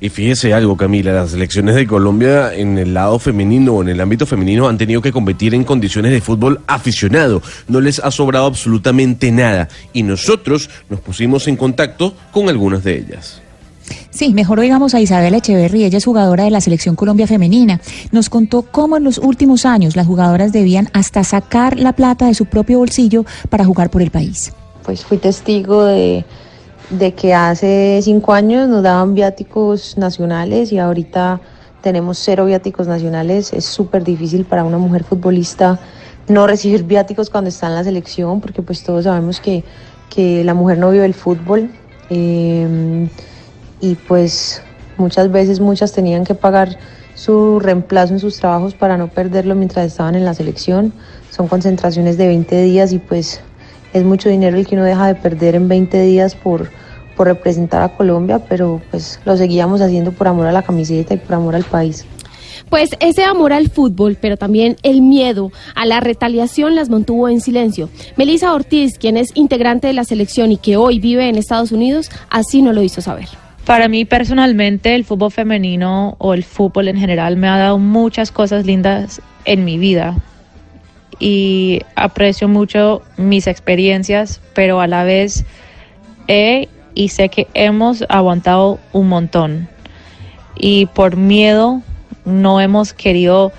Y 0.00 0.08
fíjese 0.08 0.54
algo, 0.54 0.78
Camila, 0.78 1.12
las 1.12 1.32
selecciones 1.32 1.74
de 1.74 1.86
Colombia 1.86 2.54
en 2.54 2.78
el 2.78 2.94
lado 2.94 3.18
femenino 3.18 3.82
en 3.82 3.90
el 3.90 4.00
ámbito 4.00 4.24
femenino 4.24 4.68
han 4.68 4.78
tenido 4.78 5.02
que 5.02 5.12
competir 5.12 5.54
en 5.54 5.64
condiciones 5.64 6.12
de 6.12 6.22
fútbol 6.22 6.62
aficionado. 6.66 7.42
No 7.68 7.82
les 7.82 7.98
ha 7.98 8.10
sobrado 8.10 8.46
absolutamente 8.46 9.30
nada. 9.32 9.68
Y 9.92 10.02
nosotros 10.02 10.70
nos 10.88 11.00
pusimos 11.00 11.46
en 11.46 11.56
contacto 11.56 12.14
con 12.32 12.48
algunas 12.48 12.84
de 12.84 12.96
ellas. 12.96 13.43
Sí, 14.10 14.32
mejor 14.32 14.60
oigamos 14.60 14.94
a 14.94 15.00
Isabel 15.00 15.34
Echeverry, 15.34 15.84
ella 15.84 15.98
es 15.98 16.04
jugadora 16.04 16.44
de 16.44 16.50
la 16.50 16.60
Selección 16.60 16.96
Colombia 16.96 17.26
Femenina. 17.26 17.80
Nos 18.12 18.30
contó 18.30 18.62
cómo 18.62 18.96
en 18.96 19.04
los 19.04 19.18
últimos 19.18 19.66
años 19.66 19.96
las 19.96 20.06
jugadoras 20.06 20.52
debían 20.52 20.88
hasta 20.92 21.24
sacar 21.24 21.78
la 21.78 21.92
plata 21.92 22.26
de 22.26 22.34
su 22.34 22.46
propio 22.46 22.78
bolsillo 22.78 23.24
para 23.50 23.64
jugar 23.64 23.90
por 23.90 24.02
el 24.02 24.10
país. 24.10 24.52
pues 24.84 25.04
fui 25.04 25.18
testigo 25.18 25.84
de, 25.84 26.24
que 27.16 27.34
hace 27.34 28.00
cinco 28.02 28.32
años 28.32 28.68
nos 28.68 28.82
daban 28.82 29.14
viáticos 29.14 29.96
nacionales 29.96 30.72
y 30.72 30.78
ahorita 30.78 31.40
tenemos 31.82 32.18
cero 32.18 32.44
viáticos 32.46 32.86
nacionales. 32.86 33.52
Es 33.52 33.64
súper 33.64 34.04
difícil 34.04 34.44
para 34.44 34.64
una 34.64 34.78
mujer 34.78 35.04
futbolista 35.04 35.78
no 36.28 36.46
recibir 36.46 36.84
viáticos 36.84 37.28
cuando 37.28 37.48
está 37.48 37.66
en 37.66 37.74
la 37.74 37.84
selección, 37.84 38.40
porque 38.40 38.62
pues 38.62 38.82
todos 38.82 39.04
sabemos 39.04 39.40
que, 39.40 39.64
que 40.08 40.44
la 40.44 40.54
mujer 40.54 40.78
no 40.78 40.90
vive 40.90 41.04
el 41.04 41.14
fútbol 41.14 41.70
Eh, 42.10 43.08
y 43.84 43.96
pues 43.96 44.62
muchas 44.96 45.30
veces 45.30 45.60
muchas 45.60 45.92
tenían 45.92 46.24
que 46.24 46.34
pagar 46.34 46.78
su 47.14 47.60
reemplazo 47.60 48.14
en 48.14 48.18
sus 48.18 48.38
trabajos 48.38 48.74
para 48.74 48.96
no 48.96 49.08
perderlo 49.08 49.54
mientras 49.54 49.86
estaban 49.86 50.14
en 50.14 50.24
la 50.24 50.32
selección. 50.32 50.92
Son 51.30 51.48
concentraciones 51.48 52.16
de 52.16 52.26
20 52.28 52.62
días 52.62 52.92
y 52.92 52.98
pues 52.98 53.40
es 53.92 54.02
mucho 54.02 54.30
dinero 54.30 54.56
el 54.56 54.66
que 54.66 54.74
uno 54.74 54.84
deja 54.84 55.06
de 55.06 55.14
perder 55.14 55.54
en 55.54 55.68
20 55.68 56.00
días 56.00 56.34
por, 56.34 56.70
por 57.14 57.26
representar 57.26 57.82
a 57.82 57.94
Colombia, 57.94 58.38
pero 58.48 58.80
pues 58.90 59.20
lo 59.26 59.36
seguíamos 59.36 59.82
haciendo 59.82 60.12
por 60.12 60.28
amor 60.28 60.46
a 60.46 60.52
la 60.52 60.62
camiseta 60.62 61.12
y 61.12 61.18
por 61.18 61.34
amor 61.34 61.54
al 61.54 61.64
país. 61.64 62.06
Pues 62.70 62.90
ese 63.00 63.24
amor 63.24 63.52
al 63.52 63.68
fútbol, 63.68 64.16
pero 64.18 64.38
también 64.38 64.76
el 64.82 65.02
miedo 65.02 65.52
a 65.74 65.84
la 65.84 66.00
retaliación 66.00 66.74
las 66.74 66.88
mantuvo 66.88 67.28
en 67.28 67.42
silencio. 67.42 67.90
Melissa 68.16 68.54
Ortiz, 68.54 68.96
quien 68.96 69.18
es 69.18 69.30
integrante 69.34 69.88
de 69.88 69.92
la 69.92 70.04
selección 70.04 70.52
y 70.52 70.56
que 70.56 70.78
hoy 70.78 71.00
vive 71.00 71.28
en 71.28 71.36
Estados 71.36 71.70
Unidos, 71.70 72.10
así 72.30 72.62
no 72.62 72.72
lo 72.72 72.82
hizo 72.82 73.02
saber. 73.02 73.28
Para 73.66 73.88
mí 73.88 74.04
personalmente 74.04 74.94
el 74.94 75.04
fútbol 75.04 75.30
femenino 75.30 76.16
o 76.18 76.34
el 76.34 76.44
fútbol 76.44 76.88
en 76.88 76.98
general 76.98 77.38
me 77.38 77.48
ha 77.48 77.56
dado 77.56 77.78
muchas 77.78 78.30
cosas 78.30 78.66
lindas 78.66 79.22
en 79.46 79.64
mi 79.64 79.78
vida. 79.78 80.14
Y 81.18 81.80
aprecio 81.94 82.46
mucho 82.46 83.02
mis 83.16 83.46
experiencias, 83.46 84.42
pero 84.52 84.80
a 84.80 84.86
la 84.86 85.04
vez 85.04 85.46
he 86.28 86.68
y 86.94 87.08
sé 87.08 87.30
que 87.30 87.46
hemos 87.54 88.04
aguantado 88.10 88.78
un 88.92 89.08
montón. 89.08 89.68
Y 90.56 90.86
por 90.86 91.16
miedo 91.16 91.80
no 92.26 92.60
hemos 92.60 92.92
querido 92.92 93.50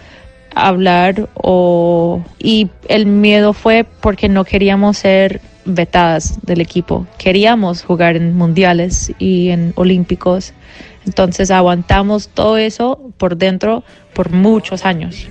hablar 0.53 1.29
o 1.33 2.21
y 2.39 2.69
el 2.87 3.07
miedo 3.07 3.53
fue 3.53 3.85
porque 4.01 4.29
no 4.29 4.45
queríamos 4.45 4.97
ser 4.97 5.41
vetadas 5.65 6.39
del 6.43 6.61
equipo. 6.61 7.05
Queríamos 7.17 7.83
jugar 7.83 8.15
en 8.15 8.35
mundiales 8.35 9.11
y 9.19 9.49
en 9.49 9.73
olímpicos. 9.75 10.53
Entonces 11.05 11.51
aguantamos 11.51 12.29
todo 12.29 12.57
eso 12.57 12.99
por 13.17 13.37
dentro 13.37 13.83
por 14.13 14.31
muchos 14.31 14.85
años. 14.85 15.27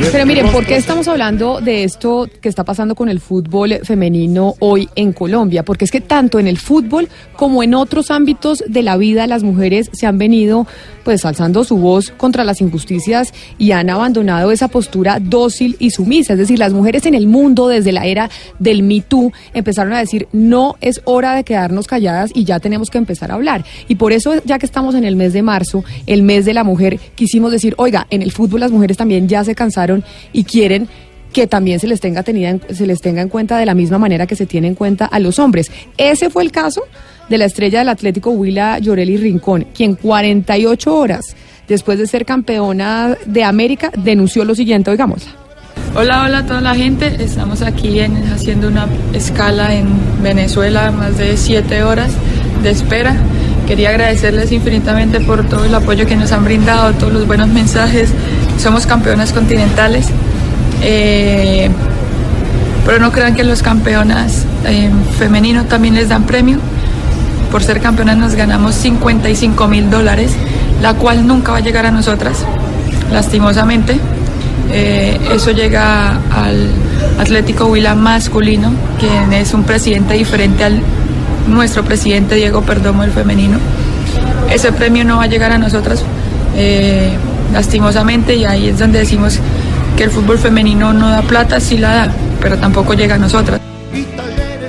Pero 0.00 0.24
miren, 0.24 0.48
¿por 0.50 0.64
qué 0.64 0.76
estamos 0.76 1.08
hablando 1.08 1.60
de 1.60 1.82
esto 1.82 2.28
que 2.40 2.48
está 2.48 2.64
pasando 2.64 2.94
con 2.94 3.08
el 3.08 3.18
fútbol 3.18 3.80
femenino 3.82 4.54
hoy 4.60 4.88
en 4.94 5.12
Colombia? 5.12 5.64
Porque 5.64 5.84
es 5.84 5.90
que 5.90 6.00
tanto 6.00 6.38
en 6.38 6.46
el 6.46 6.56
fútbol 6.56 7.08
como 7.36 7.62
en 7.64 7.74
otros 7.74 8.10
ámbitos 8.12 8.62
de 8.66 8.82
la 8.82 8.96
vida 8.96 9.26
las 9.26 9.42
mujeres 9.42 9.90
se 9.92 10.06
han 10.06 10.16
venido 10.16 10.66
pues 11.04 11.24
alzando 11.24 11.64
su 11.64 11.78
voz 11.78 12.10
contra 12.10 12.44
las 12.44 12.60
injusticias 12.60 13.34
y 13.58 13.72
han 13.72 13.90
abandonado 13.90 14.50
esa 14.52 14.68
postura 14.68 15.18
dócil 15.20 15.76
y 15.78 15.90
sumisa. 15.90 16.34
Es 16.34 16.38
decir, 16.38 16.58
las 16.58 16.72
mujeres 16.72 17.04
en 17.06 17.14
el 17.14 17.26
mundo 17.26 17.66
desde 17.66 17.92
la 17.92 18.06
era 18.06 18.30
del 18.58 18.82
Me 18.82 19.00
Too 19.00 19.32
empezaron 19.52 19.92
a 19.94 19.98
decir 19.98 20.28
no 20.32 20.76
es 20.80 21.00
hora 21.04 21.34
de 21.34 21.44
quedarnos 21.44 21.86
calladas 21.86 22.30
y 22.34 22.44
ya 22.44 22.60
tenemos 22.60 22.88
que 22.90 22.98
empezar 22.98 23.30
a 23.30 23.34
hablar. 23.34 23.64
Y 23.88 23.96
por 23.96 24.12
eso, 24.12 24.34
ya 24.44 24.58
que 24.58 24.66
estamos 24.66 24.94
en 24.94 25.04
el 25.04 25.16
mes 25.16 25.32
de 25.32 25.42
marzo, 25.42 25.84
el 26.06 26.22
mes 26.22 26.44
de 26.44 26.54
la 26.54 26.62
mujer, 26.62 27.00
quisimos 27.14 27.52
decir, 27.52 27.74
oiga, 27.78 28.06
en 28.10 28.22
el 28.22 28.30
fútbol 28.30 28.60
las 28.60 28.70
mujeres 28.70 28.96
también 28.96 29.28
ya 29.28 29.44
se 29.44 29.54
cansaron 29.54 29.87
y 30.32 30.44
quieren 30.44 30.88
que 31.32 31.46
también 31.46 31.78
se 31.78 31.86
les 31.86 32.00
tenga 32.00 32.22
tenida 32.22 32.48
en, 32.50 32.62
se 32.74 32.86
les 32.86 33.00
tenga 33.00 33.20
en 33.20 33.28
cuenta 33.28 33.58
de 33.58 33.66
la 33.66 33.74
misma 33.74 33.98
manera 33.98 34.26
que 34.26 34.34
se 34.36 34.46
tiene 34.46 34.66
en 34.68 34.74
cuenta 34.74 35.04
a 35.04 35.18
los 35.18 35.38
hombres. 35.38 35.70
Ese 35.98 36.30
fue 36.30 36.42
el 36.42 36.50
caso 36.50 36.82
de 37.28 37.36
la 37.38 37.44
estrella 37.44 37.80
del 37.80 37.90
Atlético 37.90 38.30
Huila 38.30 38.78
Llorelli 38.78 39.16
Rincón, 39.18 39.66
quien 39.74 39.94
48 39.94 40.94
horas 40.96 41.36
después 41.68 41.98
de 41.98 42.06
ser 42.06 42.24
campeona 42.24 43.16
de 43.26 43.44
América 43.44 43.90
denunció 43.96 44.44
lo 44.44 44.54
siguiente, 44.54 44.90
oigámosla. 44.90 45.30
Hola, 45.94 46.24
hola 46.24 46.38
a 46.38 46.46
toda 46.46 46.60
la 46.62 46.74
gente. 46.74 47.06
Estamos 47.22 47.60
aquí 47.62 48.00
en- 48.00 48.16
haciendo 48.32 48.68
una 48.68 48.86
escala 49.12 49.74
en 49.74 49.86
Venezuela, 50.22 50.90
más 50.92 51.18
de 51.18 51.36
siete 51.36 51.82
horas 51.82 52.10
de 52.62 52.70
espera. 52.70 53.14
Quería 53.66 53.90
agradecerles 53.90 54.50
infinitamente 54.50 55.20
por 55.20 55.46
todo 55.48 55.64
el 55.66 55.74
apoyo 55.74 56.06
que 56.06 56.16
nos 56.16 56.32
han 56.32 56.44
brindado, 56.44 56.94
todos 56.94 57.12
los 57.12 57.26
buenos 57.26 57.48
mensajes. 57.48 58.10
Somos 58.58 58.86
campeonas 58.86 59.32
continentales. 59.32 60.06
Eh, 60.82 61.70
pero 62.88 63.00
no 63.00 63.12
crean 63.12 63.34
que 63.34 63.44
los 63.44 63.62
campeonas 63.62 64.46
eh, 64.64 64.90
femeninos 65.18 65.68
también 65.68 65.94
les 65.94 66.08
dan 66.08 66.24
premio. 66.24 66.58
Por 67.50 67.62
ser 67.62 67.80
campeonas 67.80 68.16
nos 68.16 68.34
ganamos 68.34 68.74
55 68.76 69.68
mil 69.68 69.90
dólares, 69.90 70.32
la 70.80 70.94
cual 70.94 71.26
nunca 71.26 71.52
va 71.52 71.58
a 71.58 71.60
llegar 71.60 71.84
a 71.84 71.90
nosotras, 71.90 72.46
lastimosamente. 73.12 73.98
Eh, 74.72 75.18
eso 75.34 75.50
llega 75.50 76.18
al 76.34 76.70
Atlético 77.18 77.66
Huila 77.66 77.94
masculino, 77.94 78.72
quien 78.98 79.34
es 79.34 79.52
un 79.52 79.64
presidente 79.64 80.14
diferente 80.14 80.64
al 80.64 80.80
nuestro 81.46 81.84
presidente 81.84 82.36
Diego 82.36 82.62
Perdomo, 82.62 83.02
el 83.02 83.10
femenino. 83.10 83.58
Ese 84.50 84.72
premio 84.72 85.04
no 85.04 85.18
va 85.18 85.24
a 85.24 85.26
llegar 85.26 85.52
a 85.52 85.58
nosotras, 85.58 86.02
lastimosamente, 87.52 88.36
y 88.36 88.44
ahí 88.44 88.68
es 88.68 88.78
donde 88.78 89.00
decimos 89.00 89.38
que 89.96 90.04
el 90.04 90.10
fútbol 90.10 90.38
femenino 90.38 90.92
no 90.92 91.08
da 91.08 91.22
plata, 91.22 91.60
sí 91.60 91.76
la 91.76 91.94
da, 91.94 92.12
pero 92.40 92.56
tampoco 92.56 92.94
llega 92.94 93.16
a 93.16 93.18
nosotras. 93.18 93.60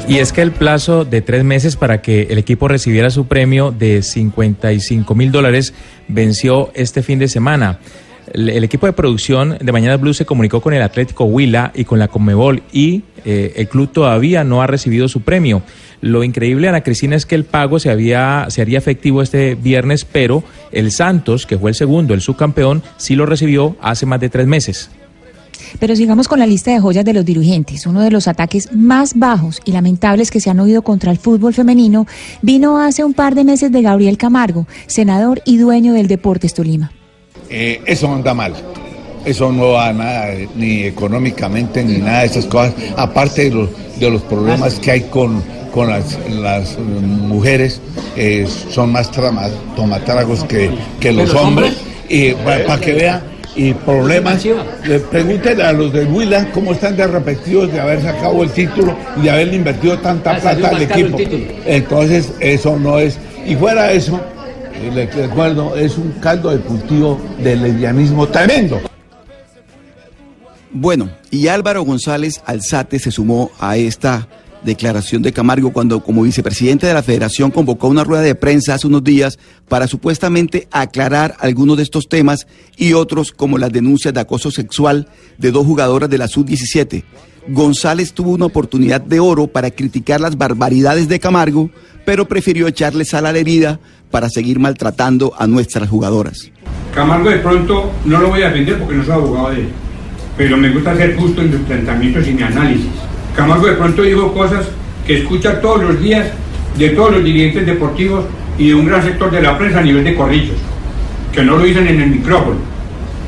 Y 0.08 0.18
es 0.18 0.34
que 0.34 0.42
el 0.42 0.52
plazo 0.52 1.06
de 1.06 1.22
tres 1.22 1.44
meses 1.44 1.76
para 1.76 2.02
que 2.02 2.24
el 2.32 2.40
equipo 2.40 2.68
recibiera 2.68 3.12
su 3.12 3.28
premio 3.28 3.70
de 3.70 4.02
55 4.02 5.14
mil 5.14 5.32
dólares 5.32 5.76
venció 6.08 6.72
este 6.74 7.04
fin 7.04 7.20
de 7.20 7.28
semana. 7.28 7.78
El, 8.34 8.64
equipo 8.64 8.88
de 8.88 8.94
producción 8.94 9.58
de 9.62 9.72
Mañana 9.72 9.98
Blue 9.98 10.16
se 10.16 10.26
comunicó 10.26 10.62
con 10.62 10.74
el 10.74 10.82
Atlético 10.82 11.26
Huila 11.26 11.72
y 11.76 11.84
con 11.84 12.00
la 12.00 12.08
Conmebol 12.08 12.64
y 12.72 13.04
eh, 13.24 13.54
el 13.56 13.68
club 13.68 13.92
todavía 13.92 14.44
no 14.44 14.64
ha 14.64 14.68
recibido 14.68 15.08
su 15.08 15.22
premio. 15.22 15.62
Lo 16.02 16.24
increíble, 16.24 16.70
Ana 16.70 16.82
Cristina, 16.82 17.16
es 17.16 17.26
que 17.26 17.36
el 17.36 17.44
pago 17.44 17.78
se, 17.78 17.92
había, 17.92 18.48
se 18.50 18.64
haría 18.64 18.78
efectivo 18.78 19.22
este 19.22 19.56
viernes, 19.56 20.06
pero 20.06 20.44
el 20.72 20.92
Santos, 20.92 21.46
que 21.46 21.58
fue 21.58 21.72
el 21.72 21.76
segundo, 21.76 22.14
el 22.14 22.22
subcampeón, 22.22 22.84
sí 22.98 23.16
lo 23.16 23.26
recibió 23.26 23.76
hace 23.82 24.06
más 24.06 24.20
de 24.20 24.30
tres 24.30 24.48
meses. 24.48 24.90
Pero 25.80 25.96
sigamos 25.96 26.28
con 26.28 26.40
la 26.40 26.48
lista 26.48 26.72
de 26.72 26.80
joyas 26.80 27.06
de 27.06 27.14
los 27.14 27.26
dirigentes. 27.26 27.86
Uno 27.86 28.02
de 28.02 28.12
los 28.12 28.28
ataques 28.28 28.74
más 28.74 29.18
bajos 29.18 29.62
y 29.66 29.72
lamentables 29.72 30.32
que 30.32 30.40
se 30.40 30.50
han 30.50 30.60
oído 30.60 30.82
contra 30.82 31.12
el 31.12 31.18
fútbol 31.18 31.54
femenino 31.54 32.08
vino 32.42 32.80
hace 32.80 33.04
un 33.04 33.14
par 33.14 33.36
de 33.36 33.44
meses 33.44 33.72
de 33.72 33.82
Gabriel 33.82 34.18
Camargo, 34.18 34.68
senador 34.88 35.42
y 35.46 35.58
dueño 35.58 35.94
del 35.94 36.08
Deportes 36.08 36.54
Tolima. 36.54 36.92
Eh, 37.50 37.82
eso 37.86 38.12
anda 38.14 38.34
mal. 38.34 38.54
Eso 39.26 39.52
no 39.52 39.72
va 39.72 39.90
a 39.90 39.94
nada, 39.94 40.32
eh, 40.32 40.48
ni 40.56 40.84
económicamente, 40.84 41.84
ni 41.84 41.98
nada 41.98 42.22
de 42.22 42.28
esas 42.28 42.46
cosas. 42.46 42.74
Aparte 42.96 43.50
de 43.50 43.52
los, 43.52 43.70
de 44.00 44.10
los 44.10 44.22
problemas 44.24 44.80
que 44.80 44.92
hay 44.92 45.02
con, 45.02 45.44
con 45.74 45.90
las, 45.90 46.18
las, 46.30 46.74
eh, 46.74 46.78
mujeres, 46.80 47.82
eh, 48.16 48.48
son 48.70 48.92
más 48.92 49.12
tramas, 49.12 49.52
tomatragos 49.76 50.44
que, 50.46 50.72
que 51.00 51.12
los 51.12 51.34
hombres. 51.34 51.74
hombres? 51.74 51.90
Y 52.10 52.34
para 52.34 52.80
que 52.80 52.94
vean, 52.94 53.22
y 53.56 53.74
problemas. 53.74 54.46
Le 54.86 55.00
pregúntenle 55.00 55.64
a 55.64 55.74
los 55.74 55.92
de 55.92 56.06
Huila 56.06 56.50
cómo 56.52 56.72
están 56.72 56.96
de 56.96 57.04
arrepentidos 57.04 57.72
de 57.72 57.80
haber 57.80 58.02
sacado 58.02 58.44
el 58.44 58.50
título 58.52 58.96
y 59.18 59.24
de 59.24 59.32
haberle 59.32 59.56
invertido 59.56 60.00
tanta 60.00 60.32
Ah, 60.32 60.40
plata 60.40 60.70
al 60.70 60.82
equipo. 60.82 61.18
Entonces, 61.66 62.32
eso 62.40 62.78
no 62.78 63.00
es. 63.00 63.18
Y 63.46 63.56
fuera 63.56 63.92
eso, 63.92 64.20
eh, 64.74 64.92
le 64.94 65.08
recuerdo, 65.08 65.76
es 65.76 65.98
un 65.98 66.12
caldo 66.22 66.52
de 66.52 66.60
cultivo 66.60 67.20
del 67.40 67.62
lesbianismo 67.64 68.28
tremendo. 68.28 68.80
Bueno, 70.72 71.10
y 71.32 71.48
Álvaro 71.48 71.82
González 71.84 72.42
Alzate 72.46 73.00
se 73.00 73.12
sumó 73.12 73.52
a 73.60 73.76
esta 73.76 74.28
declaración 74.64 75.22
de 75.22 75.34
Camargo 75.34 75.72
cuando 75.72 76.02
como 76.02 76.24
vicepresidente 76.24 76.88
de 76.88 76.94
la 76.94 77.04
federación 77.04 77.52
convocó 77.52 77.88
una 77.88 78.04
rueda 78.04 78.22
de 78.22 78.36
prensa 78.36 78.74
hace 78.74 78.88
unos 78.88 79.04
días 79.04 79.40
para 79.68 79.88
supuestamente 79.88 80.68
aclarar 80.72 81.36
algunos 81.40 81.78
de 81.78 81.84
estos 81.84 82.10
temas 82.10 82.48
y 82.78 82.94
otros 82.94 83.32
como 83.32 83.58
las 83.58 83.72
denuncias 83.72 84.14
de 84.14 84.20
acoso 84.20 84.52
sexual 84.52 85.08
de 85.38 85.52
dos 85.52 85.66
jugadoras 85.66 86.10
de 86.10 86.18
la 86.18 86.28
sub-17. 86.28 87.04
González 87.48 88.14
tuvo 88.14 88.32
una 88.32 88.46
oportunidad 88.46 89.02
de 89.02 89.20
oro 89.20 89.48
para 89.48 89.72
criticar 89.72 90.22
las 90.22 90.38
barbaridades 90.38 91.08
de 91.08 91.20
Camargo, 91.20 91.72
pero 92.06 92.28
prefirió 92.28 92.68
echarle 92.68 93.06
sal 93.06 93.26
a 93.26 93.32
la 93.32 93.40
herida 93.40 93.80
para 94.12 94.30
seguir 94.30 94.60
maltratando 94.60 95.34
a 95.38 95.48
nuestras 95.48 95.90
jugadoras. 95.90 96.52
Camargo 96.94 97.30
de 97.30 97.38
pronto 97.38 97.92
no 98.06 98.20
lo 98.20 98.30
voy 98.30 98.42
a 98.42 98.50
defender 98.50 98.80
porque 98.80 98.96
no 98.96 99.04
soy 99.04 99.14
abogado 99.14 99.50
de 99.52 99.62
él, 99.62 99.70
pero 100.38 100.58
me 100.58 100.70
gusta 100.70 100.96
ser 100.96 101.16
justo 101.16 101.42
en 101.42 101.52
mis 101.52 101.62
planteamientos 101.62 102.28
y 102.28 102.34
mi 102.34 102.42
análisis. 102.44 103.09
Camargo 103.36 103.68
de 103.68 103.74
pronto 103.74 104.02
dijo 104.02 104.34
cosas 104.34 104.68
que 105.06 105.20
escucha 105.20 105.62
todos 105.62 105.84
los 105.84 106.02
días 106.02 106.28
de 106.78 106.90
todos 106.90 107.12
los 107.14 107.24
dirigentes 107.24 107.66
deportivos 107.66 108.26
y 108.58 108.70
de 108.70 108.76
un 108.76 108.86
gran 108.86 109.04
sector 109.04 109.32
de 109.32 109.42
la 109.42 109.58
prensa 109.58 109.80
a 109.80 109.82
nivel 109.82 110.04
de 110.04 110.16
corrillos, 110.16 110.58
que 111.34 111.44
no 111.44 111.58
lo 111.58 111.64
dicen 111.64 111.88
en 111.88 112.02
el 112.02 112.10
micrófono, 112.10 112.58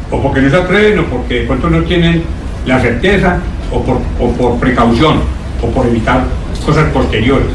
o 0.10 0.22
porque 0.22 0.42
no 0.42 0.50
se 0.50 0.58
atreven, 0.58 1.00
o 1.00 1.06
porque 1.06 1.42
de 1.42 1.48
pronto 1.48 1.70
no 1.70 1.82
tienen 1.84 2.24
la 2.66 2.80
certeza, 2.80 3.40
o 3.72 3.84
por, 3.84 4.00
o 4.20 4.32
por 4.34 4.60
precaución, 4.60 5.22
o 5.62 5.68
por 5.68 5.86
evitar 5.88 6.26
cosas 6.66 6.90
posteriores. 6.92 7.48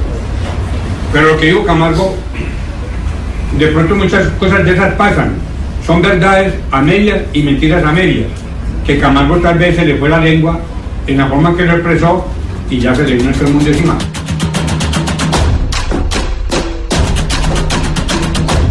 Pero 1.13 1.33
lo 1.33 1.39
que 1.39 1.47
digo 1.47 1.65
Camargo 1.65 2.17
de 3.59 3.69
pronto 3.69 3.95
muchas 3.95 4.29
cosas 4.39 4.65
de 4.65 4.73
esas 4.73 4.95
pasan. 4.95 5.35
Son 5.87 6.03
verdades 6.03 6.55
a 6.71 6.83
medias 6.83 7.23
y 7.33 7.43
mentiras 7.43 7.85
a 7.85 7.93
medias. 7.93 8.27
Que 8.85 8.99
Camargo 8.99 9.37
tal 9.37 9.59
vez 9.59 9.77
se 9.77 9.87
le 9.87 9.97
fue 9.97 10.09
la 10.09 10.19
lengua 10.19 10.61
en 11.07 11.19
la 11.19 11.27
forma 11.29 11.57
que 11.57 11.65
lo 11.65 11.73
expresó 11.73 12.27
y 12.71 12.79
ya 12.79 12.95
se 12.95 13.05
le 13.05 13.17
vino 13.17 13.31
el 13.31 13.53
mundo 13.53 13.71
encima. 13.71 13.99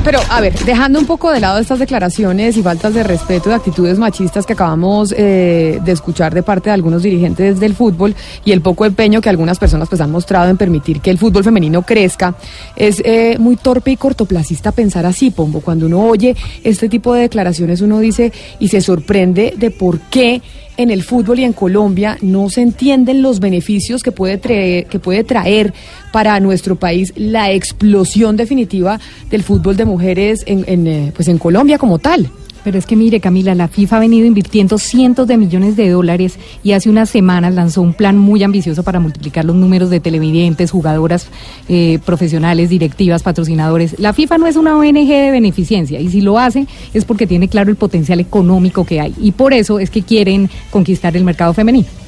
Pero, 0.06 0.20
a 0.30 0.40
ver, 0.40 0.54
dejando 0.66 1.00
un 1.00 1.08
poco 1.08 1.32
de 1.32 1.40
lado 1.40 1.58
estas 1.58 1.80
declaraciones 1.80 2.56
y 2.58 2.62
faltas 2.62 2.94
de 2.94 3.02
respeto 3.02 3.50
de 3.50 3.56
actitudes 3.56 3.98
machistas 3.98 4.46
que 4.46 4.54
acabamos 4.54 5.12
eh, 5.18 5.80
de 5.84 5.92
escuchar 5.92 6.32
de 6.32 6.44
parte 6.44 6.70
de 6.70 6.76
algunos 6.76 7.02
dirigentes 7.02 7.60
del 7.60 7.74
fútbol 7.74 8.14
y 8.46 8.52
el 8.52 8.62
poco 8.62 8.86
empeño 8.86 9.20
que 9.20 9.30
algunas 9.30 9.58
personas 9.58 9.90
pues 9.90 10.00
han 10.02 10.12
mostrado 10.12 10.52
en 10.52 10.58
permitir 10.58 11.02
que 11.02 11.10
el 11.10 11.18
fútbol 11.18 11.44
femenino 11.44 11.82
crezca, 11.82 12.36
es 12.76 13.02
eh, 13.04 13.38
muy 13.40 13.56
torpe 13.56 13.90
y 13.90 13.98
cortoplacista 13.98 14.72
pensar 14.72 15.08
así, 15.08 15.32
Pombo. 15.32 15.62
Cuando 15.62 15.88
uno 15.88 16.06
oye 16.06 16.36
este 16.64 16.88
tipo 16.88 17.16
de 17.16 17.22
declaraciones, 17.22 17.82
uno 17.82 18.00
dice 18.00 18.32
y 18.60 18.68
se 18.68 18.82
sorprende 18.82 19.56
de 19.58 19.72
por 19.72 20.00
qué 20.02 20.40
en 20.78 20.92
el 20.92 21.04
fútbol 21.04 21.40
y 21.40 21.44
en 21.44 21.54
Colombia 21.54 22.18
no 22.22 22.50
se 22.50 22.62
entienden 22.62 23.22
los 23.22 23.40
beneficios 23.40 24.04
que 24.04 24.12
puede 24.12 24.38
traer, 24.38 24.86
que 24.88 25.00
puede 25.00 25.24
traer 25.24 25.74
para 26.12 26.40
nuestro 26.40 26.76
país 26.76 27.14
la 27.16 27.52
explosión 27.52 28.38
definitiva 28.38 29.00
del 29.30 29.44
fútbol 29.44 29.78
de 29.78 29.86
mujeres 29.86 29.95
en, 30.02 30.64
en, 30.68 30.88
eh, 30.88 31.12
pues 31.16 31.28
en 31.28 31.38
Colombia 31.38 31.78
como 31.78 32.00
tal. 32.00 32.30
Pero 32.66 32.80
es 32.80 32.88
que 32.88 32.96
mire, 32.96 33.20
Camila, 33.20 33.54
la 33.54 33.68
FIFA 33.68 33.98
ha 33.98 34.00
venido 34.00 34.26
invirtiendo 34.26 34.80
cientos 34.80 35.28
de 35.28 35.38
millones 35.38 35.76
de 35.76 35.88
dólares 35.88 36.40
y 36.64 36.72
hace 36.72 36.90
unas 36.90 37.12
semanas 37.12 37.54
lanzó 37.54 37.84
un 37.84 37.94
plan 37.94 38.18
muy 38.18 38.42
ambicioso 38.42 38.82
para 38.82 39.00
multiplicar 39.00 39.46
los 39.46 39.56
números 39.56 39.92
de 39.92 40.00
televidentes, 40.00 40.72
jugadoras 40.72 41.28
eh, 41.70 42.00
profesionales, 42.04 42.72
directivas, 42.72 43.22
patrocinadores. 43.22 44.00
La 44.00 44.14
FIFA 44.14 44.40
no 44.40 44.48
es 44.48 44.56
una 44.56 44.76
ONG 44.78 45.08
de 45.08 45.30
beneficencia 45.30 46.00
y 46.00 46.10
si 46.10 46.22
lo 46.22 46.40
hace 46.40 46.66
es 46.96 47.06
porque 47.06 47.28
tiene 47.28 47.50
claro 47.50 47.70
el 47.70 47.76
potencial 47.76 48.20
económico 48.20 48.84
que 48.84 49.00
hay 49.00 49.14
y 49.22 49.32
por 49.34 49.54
eso 49.54 49.78
es 49.78 49.92
que 49.92 50.02
quieren 50.02 50.50
conquistar 50.72 51.16
el 51.16 51.24
mercado 51.24 51.54
femenino. 51.54 52.05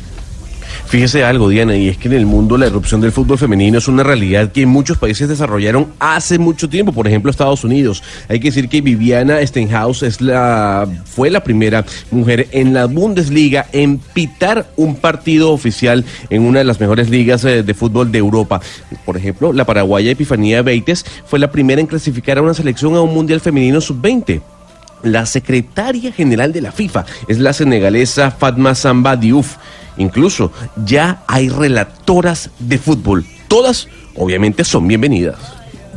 Fíjese 0.88 1.26
algo, 1.26 1.50
Diana, 1.50 1.76
y 1.76 1.90
es 1.90 1.98
que 1.98 2.08
en 2.08 2.14
el 2.14 2.26
mundo 2.26 2.58
la 2.58 2.66
erupción 2.66 3.02
del 3.02 3.12
fútbol 3.12 3.38
femenino 3.38 3.78
es 3.78 3.90
una 3.90 4.04
realidad 4.04 4.54
que 4.54 4.66
muchos 4.66 4.98
países 4.98 5.28
desarrollaron 5.28 5.88
hace 6.00 6.40
mucho 6.40 6.70
tiempo, 6.70 6.94
por 6.94 7.08
ejemplo 7.08 7.30
Estados 7.30 7.66
Unidos. 7.66 8.02
Hay 8.30 8.40
que 8.40 8.48
decir 8.48 8.70
que 8.70 8.80
Viviana 8.80 9.46
Stenhouse 9.46 10.04
es 10.04 10.22
la, 10.22 10.88
fue 11.04 11.30
la 11.30 11.44
primera 11.44 11.86
mujer 12.10 12.48
en 12.52 12.74
la 12.74 12.86
Bundesliga 12.86 13.66
en 13.74 13.98
pitar 13.98 14.70
un 14.78 14.96
partido 14.96 15.52
oficial 15.52 16.06
en 16.30 16.44
una 16.44 16.60
de 16.60 16.66
las 16.66 16.80
mejores 16.80 17.10
ligas 17.10 17.44
eh, 17.44 17.64
de 17.64 17.74
fútbol 17.74 18.10
de 18.10 18.20
Europa. 18.20 18.62
Por 19.06 19.18
ejemplo, 19.18 19.52
la 19.52 19.66
paraguaya 19.66 20.12
Epifanía 20.12 20.62
Beites 20.62 21.04
fue 21.26 21.38
la 21.38 21.52
primera 21.52 21.82
en 21.82 21.88
clasificar 21.88 22.38
a 22.38 22.42
una 22.42 22.54
selección 22.54 22.96
a 22.96 23.02
un 23.02 23.14
Mundial 23.14 23.42
Femenino 23.42 23.82
Sub-20. 23.82 24.42
La 25.04 25.26
secretaria 25.26 26.12
general 26.12 26.54
de 26.54 26.62
la 26.62 26.72
FIFA 26.72 27.06
es 27.28 27.40
la 27.40 27.54
senegalesa 27.54 28.32
Fatma 28.32 28.74
Samba 28.74 29.16
Diouf. 29.16 29.58
Incluso 29.98 30.52
ya 30.86 31.24
hay 31.28 31.50
relatoras 31.50 32.50
de 32.60 32.78
fútbol. 32.78 33.26
Todas, 33.48 33.88
obviamente, 34.16 34.64
son 34.64 34.88
bienvenidas. 34.88 35.36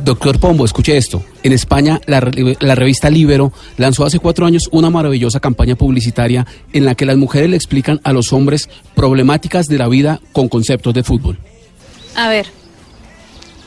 Doctor 0.03 0.39
Pombo, 0.39 0.65
escuche 0.65 0.97
esto. 0.97 1.23
En 1.43 1.53
España, 1.53 2.01
la, 2.07 2.19
re- 2.21 2.57
la 2.59 2.73
revista 2.73 3.09
Libero 3.11 3.53
lanzó 3.77 4.03
hace 4.03 4.17
cuatro 4.17 4.47
años 4.47 4.67
una 4.71 4.89
maravillosa 4.89 5.39
campaña 5.39 5.75
publicitaria 5.75 6.47
en 6.73 6.85
la 6.85 6.95
que 6.95 7.05
las 7.05 7.17
mujeres 7.17 7.51
le 7.51 7.55
explican 7.55 8.01
a 8.03 8.11
los 8.11 8.33
hombres 8.33 8.67
problemáticas 8.95 9.67
de 9.67 9.77
la 9.77 9.87
vida 9.87 10.19
con 10.31 10.49
conceptos 10.49 10.95
de 10.95 11.03
fútbol. 11.03 11.37
A 12.15 12.29
ver, 12.29 12.47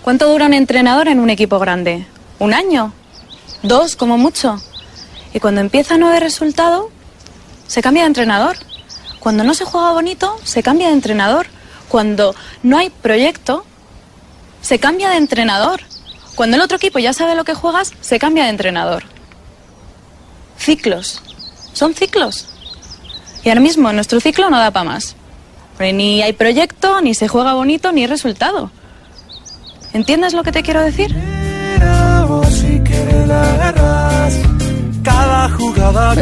¿cuánto 0.02 0.28
dura 0.28 0.46
un 0.46 0.54
entrenador 0.54 1.06
en 1.06 1.20
un 1.20 1.30
equipo 1.30 1.60
grande? 1.60 2.04
¿Un 2.40 2.52
año? 2.52 2.92
¿Dos, 3.62 3.94
como 3.94 4.18
mucho? 4.18 4.56
Y 5.32 5.38
cuando 5.38 5.60
empieza 5.60 5.94
a 5.94 5.98
no 5.98 6.08
haber 6.08 6.24
resultado, 6.24 6.90
se 7.68 7.80
cambia 7.80 8.02
de 8.02 8.08
entrenador. 8.08 8.56
Cuando 9.24 9.42
no 9.42 9.54
se 9.54 9.64
juega 9.64 9.92
bonito, 9.92 10.36
se 10.44 10.62
cambia 10.62 10.88
de 10.88 10.92
entrenador. 10.92 11.46
Cuando 11.88 12.34
no 12.62 12.76
hay 12.76 12.90
proyecto, 12.90 13.64
se 14.60 14.78
cambia 14.78 15.08
de 15.08 15.16
entrenador. 15.16 15.80
Cuando 16.34 16.56
el 16.56 16.62
otro 16.62 16.76
equipo 16.76 16.98
ya 16.98 17.14
sabe 17.14 17.34
lo 17.34 17.44
que 17.44 17.54
juegas, 17.54 17.94
se 18.02 18.18
cambia 18.18 18.44
de 18.44 18.50
entrenador. 18.50 19.04
Ciclos. 20.58 21.22
Son 21.72 21.94
ciclos. 21.94 22.48
Y 23.42 23.48
ahora 23.48 23.62
mismo 23.62 23.90
nuestro 23.94 24.20
ciclo 24.20 24.50
no 24.50 24.58
da 24.58 24.70
para 24.72 24.84
más. 24.84 25.16
Ni 25.80 26.20
hay 26.20 26.34
proyecto, 26.34 27.00
ni 27.00 27.14
se 27.14 27.26
juega 27.26 27.54
bonito, 27.54 27.92
ni 27.92 28.06
resultado. 28.06 28.70
¿Entiendes 29.94 30.34
lo 30.34 30.42
que 30.42 30.52
te 30.52 30.62
quiero 30.62 30.82
decir? 30.82 31.16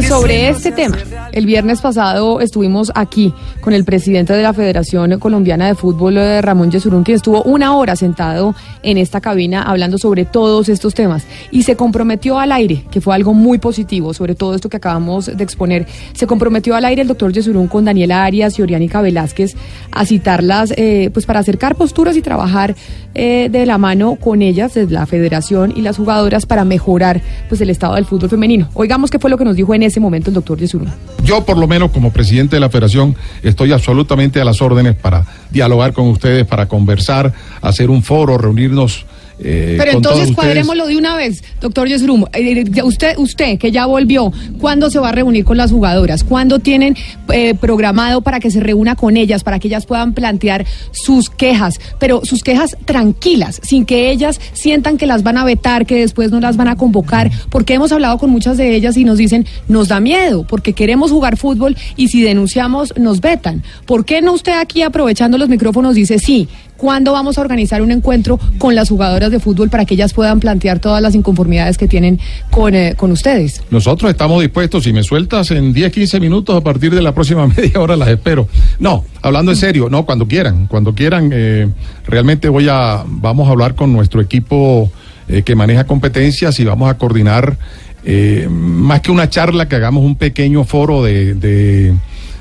Sobre 0.07 0.48
este 0.50 0.70
tema, 0.70 0.98
el 1.33 1.47
viernes 1.47 1.81
pasado 1.81 2.40
estuvimos 2.40 2.92
aquí 2.95 3.33
con 3.61 3.73
el 3.73 3.85
presidente 3.85 4.33
de 4.33 4.42
la 4.42 4.53
Federación 4.53 5.18
Colombiana 5.18 5.66
de 5.66 5.75
Fútbol, 5.75 6.18
eh, 6.18 6.42
Ramón 6.42 6.71
Yesurún, 6.71 7.03
quien 7.03 7.16
estuvo 7.16 7.42
una 7.42 7.75
hora 7.77 7.97
sentado 7.97 8.55
en 8.83 8.99
esta 8.99 9.21
cabina 9.21 9.62
hablando 9.62 9.99
sobre 9.99 10.25
todos 10.25 10.68
estos 10.68 10.95
temas 10.95 11.25
y 11.51 11.62
se 11.62 11.77
comprometió 11.77 12.38
al 12.38 12.53
aire, 12.53 12.85
que 12.90 13.01
fue 13.01 13.14
algo 13.14 13.35
muy 13.35 13.59
positivo, 13.59 14.14
sobre 14.14 14.35
todo 14.35 14.55
esto 14.55 14.68
que 14.68 14.77
acabamos 14.77 15.27
de 15.27 15.42
exponer. 15.42 15.87
Se 16.12 16.27
comprometió 16.27 16.75
al 16.75 16.85
aire 16.85 17.03
el 17.03 17.09
doctor 17.09 17.33
Yesurún 17.33 17.68
con 17.68 17.85
Daniela 17.85 18.25
Arias 18.25 18.59
y 18.59 18.62
Oriánica 18.62 19.01
Velázquez 19.01 19.57
a 19.90 20.05
citarlas 20.05 20.73
eh, 20.77 21.11
pues 21.12 21.27
para 21.27 21.40
acercar 21.40 21.77
posturas 21.77 22.16
y 22.16 22.23
trabajar 22.23 22.75
eh, 23.14 23.49
de 23.51 23.66
la 23.66 23.79
mano 23.79 24.16
con 24.16 24.42
ellas, 24.42 24.75
desde 24.75 24.92
la 24.92 25.07
Federación 25.07 25.73
y 25.77 25.83
las 25.83 25.97
jugadoras, 25.97 26.47
para 26.47 26.64
mejorar 26.64 27.21
pues 27.49 27.61
el 27.61 27.71
estado 27.71 27.95
del 27.95 28.05
fútbol 28.05 28.31
femenino. 28.31 28.68
Oigamos 28.75 29.11
qué 29.11 29.18
fue 29.18 29.31
lo 29.31 29.38
que 29.38 29.45
nos 29.45 29.57
dijo 29.57 29.75
en 29.75 29.83
ese 29.83 30.01
momento 30.01 30.31
el 30.31 30.35
doctor 30.35 30.59
Yesurún. 30.59 30.88
Yo, 31.24 31.44
por 31.44 31.56
lo 31.56 31.68
menos, 31.68 31.92
como 31.92 32.12
presidente 32.12 32.56
de 32.56 32.61
la 32.61 32.68
federación, 32.68 33.16
estoy 33.42 33.72
absolutamente 33.72 34.40
a 34.40 34.44
las 34.44 34.61
órdenes 34.61 34.96
para 34.96 35.24
dialogar 35.50 35.92
con 35.92 36.08
ustedes, 36.08 36.46
para 36.46 36.66
conversar, 36.66 37.32
hacer 37.61 37.90
un 37.90 38.02
foro, 38.02 38.38
reunirnos. 38.38 39.06
Eh, 39.38 39.77
Pero 39.79 39.92
entonces 39.92 40.33
cuadrémoslo 40.35 40.87
de 40.87 40.97
una 40.97 41.16
vez, 41.16 41.42
doctor 41.61 41.88
Yesrum. 41.88 42.25
Eh, 42.33 42.64
ya 42.71 42.85
usted, 42.85 43.16
usted 43.18 43.59
que 43.59 43.71
ya 43.71 43.87
volvió, 43.87 44.33
¿cuándo 44.59 44.90
se 44.90 44.99
va 44.99 45.11
a 45.11 45.12
reunir 45.12 45.45
con 45.45 45.57
las 45.57 45.71
jugadoras? 45.71 46.25
¿Cuándo 46.25 46.59
tienen 46.59 46.97
eh, 47.33 47.55
programado 47.55 48.23
para 48.23 48.40
que 48.40 48.51
se 48.51 48.61
reúna 48.61 48.95
con 48.95 49.16
ellas, 49.16 49.45
para 49.45 49.59
que 49.59 49.68
ellas 49.68 49.87
puedan 49.87 50.12
plantear 50.14 50.66
sus 50.92 51.31
quejas, 51.31 51.81
pero 51.99 52.25
sus 52.25 52.42
quejas 52.42 52.77
tranquilas, 52.85 53.61
sin 53.62 53.85
que 53.85 54.11
ellas 54.11 54.40
sientan 54.53 54.99
que 54.99 55.07
las 55.07 55.23
van 55.23 55.38
a 55.38 55.45
vetar, 55.45 55.87
que 55.87 55.97
después 55.97 56.31
no 56.31 56.40
las 56.40 56.57
van 56.57 56.68
a 56.68 56.77
convocar? 56.77 57.31
Porque 57.51 57.75
hemos 57.75 57.92
hablado 57.92 58.18
con 58.18 58.31
muchas 58.31 58.57
de 58.57 58.75
ellas 58.75 58.97
y 58.97 59.05
nos 59.05 59.18
dicen, 59.18 59.47
nos 59.68 59.88
da 59.88 60.01
miedo, 60.01 60.45
porque 60.47 60.73
queremos 60.73 61.11
jugar 61.11 61.37
fútbol 61.37 61.77
y 61.97 62.09
si 62.09 62.23
denunciamos 62.23 62.95
nos 62.97 63.21
vetan. 63.21 63.62
¿Por 63.87 64.05
qué 64.05 64.23
no 64.23 64.33
usted 64.33 64.53
aquí 64.59 64.83
aprovechando 64.83 65.38
los 65.38 65.49
micrófonos 65.49 65.95
dice 65.95 66.18
sí? 66.18 66.49
¿Cuándo 66.83 67.12
vamos 67.12 67.38
a 67.38 67.42
organizar 67.42 67.81
un 67.81 67.92
encuentro 67.92 68.40
con 68.59 68.75
las 68.75 68.88
jugadoras 68.88 69.31
de 69.31 69.38
fútbol 69.38 69.71
para 69.71 69.85
que 69.85 69.95
ellas 69.95 70.12
puedan 70.12 70.40
plantear 70.40 70.81
todas 70.81 71.01
las 71.01 71.14
inconformidades 71.14 71.79
que 71.79 71.87
tienen 71.87 72.18
con, 72.51 72.75
eh, 72.75 72.95
con 72.97 73.12
ustedes? 73.12 73.62
Nosotros 73.71 74.11
estamos 74.11 74.42
dispuestos, 74.42 74.83
si 74.83 74.92
me 74.92 75.05
sueltas 75.05 75.53
en 75.53 75.73
10, 75.73 75.92
15 75.92 76.18
minutos, 76.18 76.57
a 76.57 76.61
partir 76.61 76.92
de 76.92 77.01
la 77.01 77.14
próxima 77.14 77.47
media 77.57 77.79
hora 77.79 77.95
las 77.95 78.09
espero. 78.09 78.49
No, 78.81 79.05
hablando 79.23 79.53
en 79.53 79.59
serio, 79.59 79.88
no, 79.88 80.05
cuando 80.05 80.27
quieran, 80.27 80.66
cuando 80.66 80.92
quieran, 80.92 81.31
eh, 81.33 81.68
realmente 82.05 82.49
voy 82.49 82.66
a, 82.68 83.05
vamos 83.07 83.47
a 83.47 83.53
hablar 83.53 83.77
con 83.77 83.92
nuestro 83.92 84.21
equipo 84.21 84.90
eh, 85.29 85.42
que 85.42 85.55
maneja 85.55 85.85
competencias 85.85 86.59
y 86.59 86.64
vamos 86.64 86.90
a 86.90 86.99
coordinar, 86.99 87.59
eh, 88.05 88.49
más 88.51 89.03
que 89.03 89.12
una 89.12 89.31
charla, 89.31 89.68
que 89.68 89.77
hagamos 89.77 90.03
un 90.03 90.16
pequeño 90.16 90.64
foro 90.64 91.05
de, 91.05 91.35
de, 91.35 91.95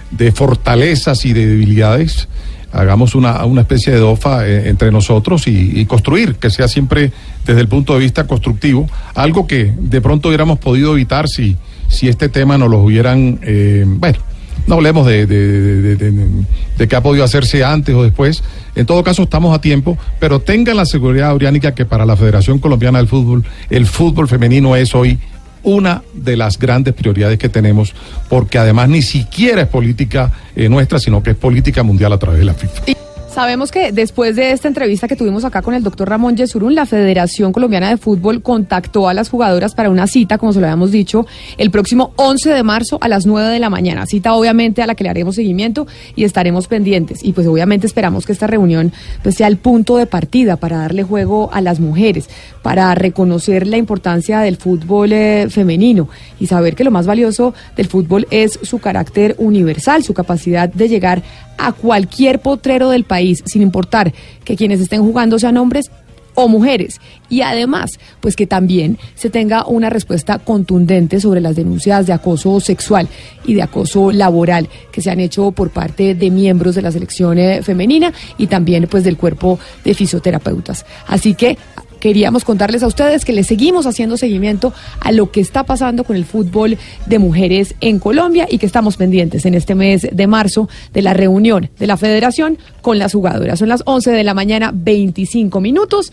de 0.10 0.32
fortalezas 0.32 1.28
y 1.28 1.34
de 1.34 1.46
debilidades 1.46 2.28
hagamos 2.72 3.16
una, 3.16 3.44
una 3.46 3.62
especie 3.62 3.94
de 3.94 4.00
DOFA 4.00 4.48
eh, 4.48 4.70
entre 4.70 4.92
nosotros 4.92 5.48
y, 5.48 5.86
construir, 5.86 6.36
que 6.36 6.50
sea 6.50 6.68
siempre 6.68 7.12
desde 7.46 7.62
el 7.62 7.68
punto 7.68 7.94
de 7.94 8.00
vista 8.00 8.26
constructivo, 8.26 8.90
algo 9.16 9.48
que 9.48 9.74
de 9.78 10.02
pronto 10.02 10.30
hubiéramos 10.30 10.60
podido 10.60 10.94
evitar 10.94 11.28
si, 11.28 11.58
si 11.88 12.08
este 12.08 12.30
tema 12.30 12.58
no 12.58 12.68
lo 12.68 12.80
hubieran, 12.80 13.40
eh, 13.44 13.84
bueno, 13.86 14.20
no 14.68 14.76
hablemos 14.76 15.08
de, 15.08 15.26
de, 15.26 15.96
de, 15.96 16.88
qué 16.88 16.96
ha 16.96 17.02
podido 17.02 17.24
hacerse 17.24 17.64
antes 17.64 17.96
o 17.96 18.04
después, 18.04 18.44
en 18.76 18.86
todo 18.86 19.04
caso 19.04 19.24
estamos 19.24 19.56
a 19.56 19.62
tiempo, 19.62 19.98
pero 20.20 20.40
tengan 20.40 20.78
la 20.78 20.86
seguridad, 20.86 21.30
Auriánica, 21.30 21.74
que 21.74 21.86
para 21.86 22.06
la 22.06 22.16
Federación 22.16 22.60
Colombiana 22.60 23.00
del 23.00 23.08
Fútbol, 23.08 23.44
el 23.70 23.86
fútbol 23.86 24.28
femenino 24.28 24.76
es 24.76 24.94
hoy 24.94 25.20
una 25.64 26.04
de 26.14 26.38
las 26.38 26.58
grandes 26.58 26.94
prioridades 26.94 27.38
que 27.38 27.50
tenemos, 27.50 27.94
porque 28.30 28.58
además 28.58 28.90
ni 28.90 29.02
siquiera 29.02 29.62
es 29.62 29.68
política 29.68 30.32
eh, 30.56 30.70
nuestra, 30.70 31.00
sino 31.00 31.22
que 31.22 31.32
es 31.32 31.38
política 31.38 31.84
mundial 31.84 32.14
a 32.14 32.18
través 32.18 32.40
de 32.40 32.46
la 32.46 32.54
FIFA. 32.54 33.01
Sabemos 33.34 33.72
que 33.72 33.94
después 33.94 34.36
de 34.36 34.52
esta 34.52 34.68
entrevista 34.68 35.08
que 35.08 35.16
tuvimos 35.16 35.46
acá 35.46 35.62
con 35.62 35.74
el 35.74 35.84
doctor 35.84 36.10
Ramón 36.10 36.36
Yesurún, 36.36 36.76
la 36.76 36.86
Federación 36.86 37.54
Colombiana 37.54 37.88
de 37.88 37.96
Fútbol 37.96 38.42
contactó 38.42 39.08
a 39.08 39.14
las 39.14 39.30
jugadoras 39.30 39.74
para 39.74 39.90
una 39.90 40.06
cita, 40.06 40.38
como 40.38 40.52
se 40.52 40.60
lo 40.60 40.66
habíamos 40.66 40.92
dicho, 40.92 41.26
el 41.58 41.72
próximo 41.72 42.12
11 42.18 42.50
de 42.50 42.62
marzo 42.64 42.98
a 43.00 43.08
las 43.08 43.26
9 43.26 43.48
de 43.48 43.60
la 43.60 43.70
mañana. 43.70 44.06
Cita 44.06 44.34
obviamente 44.34 44.82
a 44.82 44.86
la 44.86 44.96
que 44.96 45.06
le 45.06 45.10
haremos 45.10 45.36
seguimiento 45.36 45.88
y 46.14 46.26
estaremos 46.26 46.68
pendientes. 46.68 47.24
Y 47.24 47.32
pues 47.32 47.48
obviamente 47.48 47.88
esperamos 47.88 48.26
que 48.26 48.34
esta 48.34 48.48
reunión 48.48 48.92
pues, 49.24 49.36
sea 49.36 49.48
el 49.48 49.56
punto 49.56 49.96
de 49.96 50.08
partida 50.08 50.58
para 50.58 50.80
darle 50.80 51.04
juego 51.04 51.50
a 51.54 51.62
las 51.62 51.80
mujeres, 51.80 52.30
para 52.62 52.94
reconocer 52.96 53.66
la 53.66 53.78
importancia 53.78 54.42
del 54.42 54.58
fútbol 54.58 55.14
eh, 55.14 55.48
femenino 55.50 56.10
y 56.38 56.48
saber 56.48 56.76
que 56.76 56.84
lo 56.84 56.92
más 56.92 57.06
valioso 57.06 57.54
del 57.78 57.88
fútbol 57.88 58.28
es 58.30 58.60
su 58.62 58.80
carácter 58.80 59.36
universal, 59.38 60.04
su 60.04 60.14
capacidad 60.14 60.68
de 60.68 60.90
llegar 60.90 61.24
a 61.62 61.74
cualquier 61.74 62.40
potrero 62.40 62.90
del 62.90 63.04
país, 63.04 63.21
sin 63.46 63.62
importar 63.62 64.14
que 64.44 64.56
quienes 64.56 64.80
estén 64.80 65.02
jugando 65.02 65.40
sean 65.40 65.58
hombres 65.58 65.92
o 66.34 66.48
mujeres. 66.48 67.00
Y 67.30 67.42
además, 67.42 67.92
pues 68.20 68.36
que 68.36 68.48
también 68.48 68.98
se 69.16 69.30
tenga 69.30 69.66
una 69.66 69.90
respuesta 69.90 70.40
contundente 70.40 71.20
sobre 71.20 71.42
las 71.42 71.56
denuncias 71.56 72.08
de 72.08 72.14
acoso 72.14 72.60
sexual 72.60 73.08
y 73.46 73.54
de 73.54 73.62
acoso 73.62 74.12
laboral 74.12 74.70
que 74.92 75.02
se 75.02 75.12
han 75.12 75.20
hecho 75.20 75.52
por 75.52 75.70
parte 75.70 76.16
de 76.16 76.30
miembros 76.30 76.76
de 76.76 76.82
la 76.82 76.92
selección 76.92 77.38
eh, 77.38 77.62
femenina 77.64 78.14
y 78.38 78.48
también 78.48 78.88
pues 78.90 79.04
del 79.04 79.18
cuerpo 79.18 79.60
de 79.84 79.94
fisioterapeutas. 79.94 80.86
Así 81.08 81.34
que 81.34 81.58
queríamos 82.02 82.44
contarles 82.44 82.84
a 82.84 82.88
ustedes 82.88 83.24
que 83.24 83.32
le 83.32 83.46
seguimos 83.46 83.86
haciendo 83.86 84.18
seguimiento 84.18 84.74
a 85.00 85.14
lo 85.14 85.32
que 85.32 85.40
está 85.40 85.64
pasando 85.64 86.04
con 86.04 86.18
el 86.18 86.26
fútbol 86.26 86.78
de 87.06 87.20
mujeres 87.20 87.76
en 87.80 88.00
Colombia 88.00 88.48
y 88.50 88.58
que 88.58 88.66
estamos 88.66 88.98
pendientes 88.98 89.46
en 89.46 89.54
este 89.54 89.76
mes 89.76 90.06
de 90.12 90.28
marzo 90.28 90.68
de 90.92 91.02
la 91.02 91.14
reunión 91.14 91.70
de 91.80 91.88
la 91.88 91.96
federación 91.96 92.58
con 92.82 93.00
las 93.00 93.14
jugadoras. 93.14 93.60
Son 93.60 93.70
las 93.70 93.84
11 93.86 94.12
de 94.12 94.24
la 94.24 94.34
mañana, 94.34 94.72
25 94.74 95.62
minutos. 95.62 96.12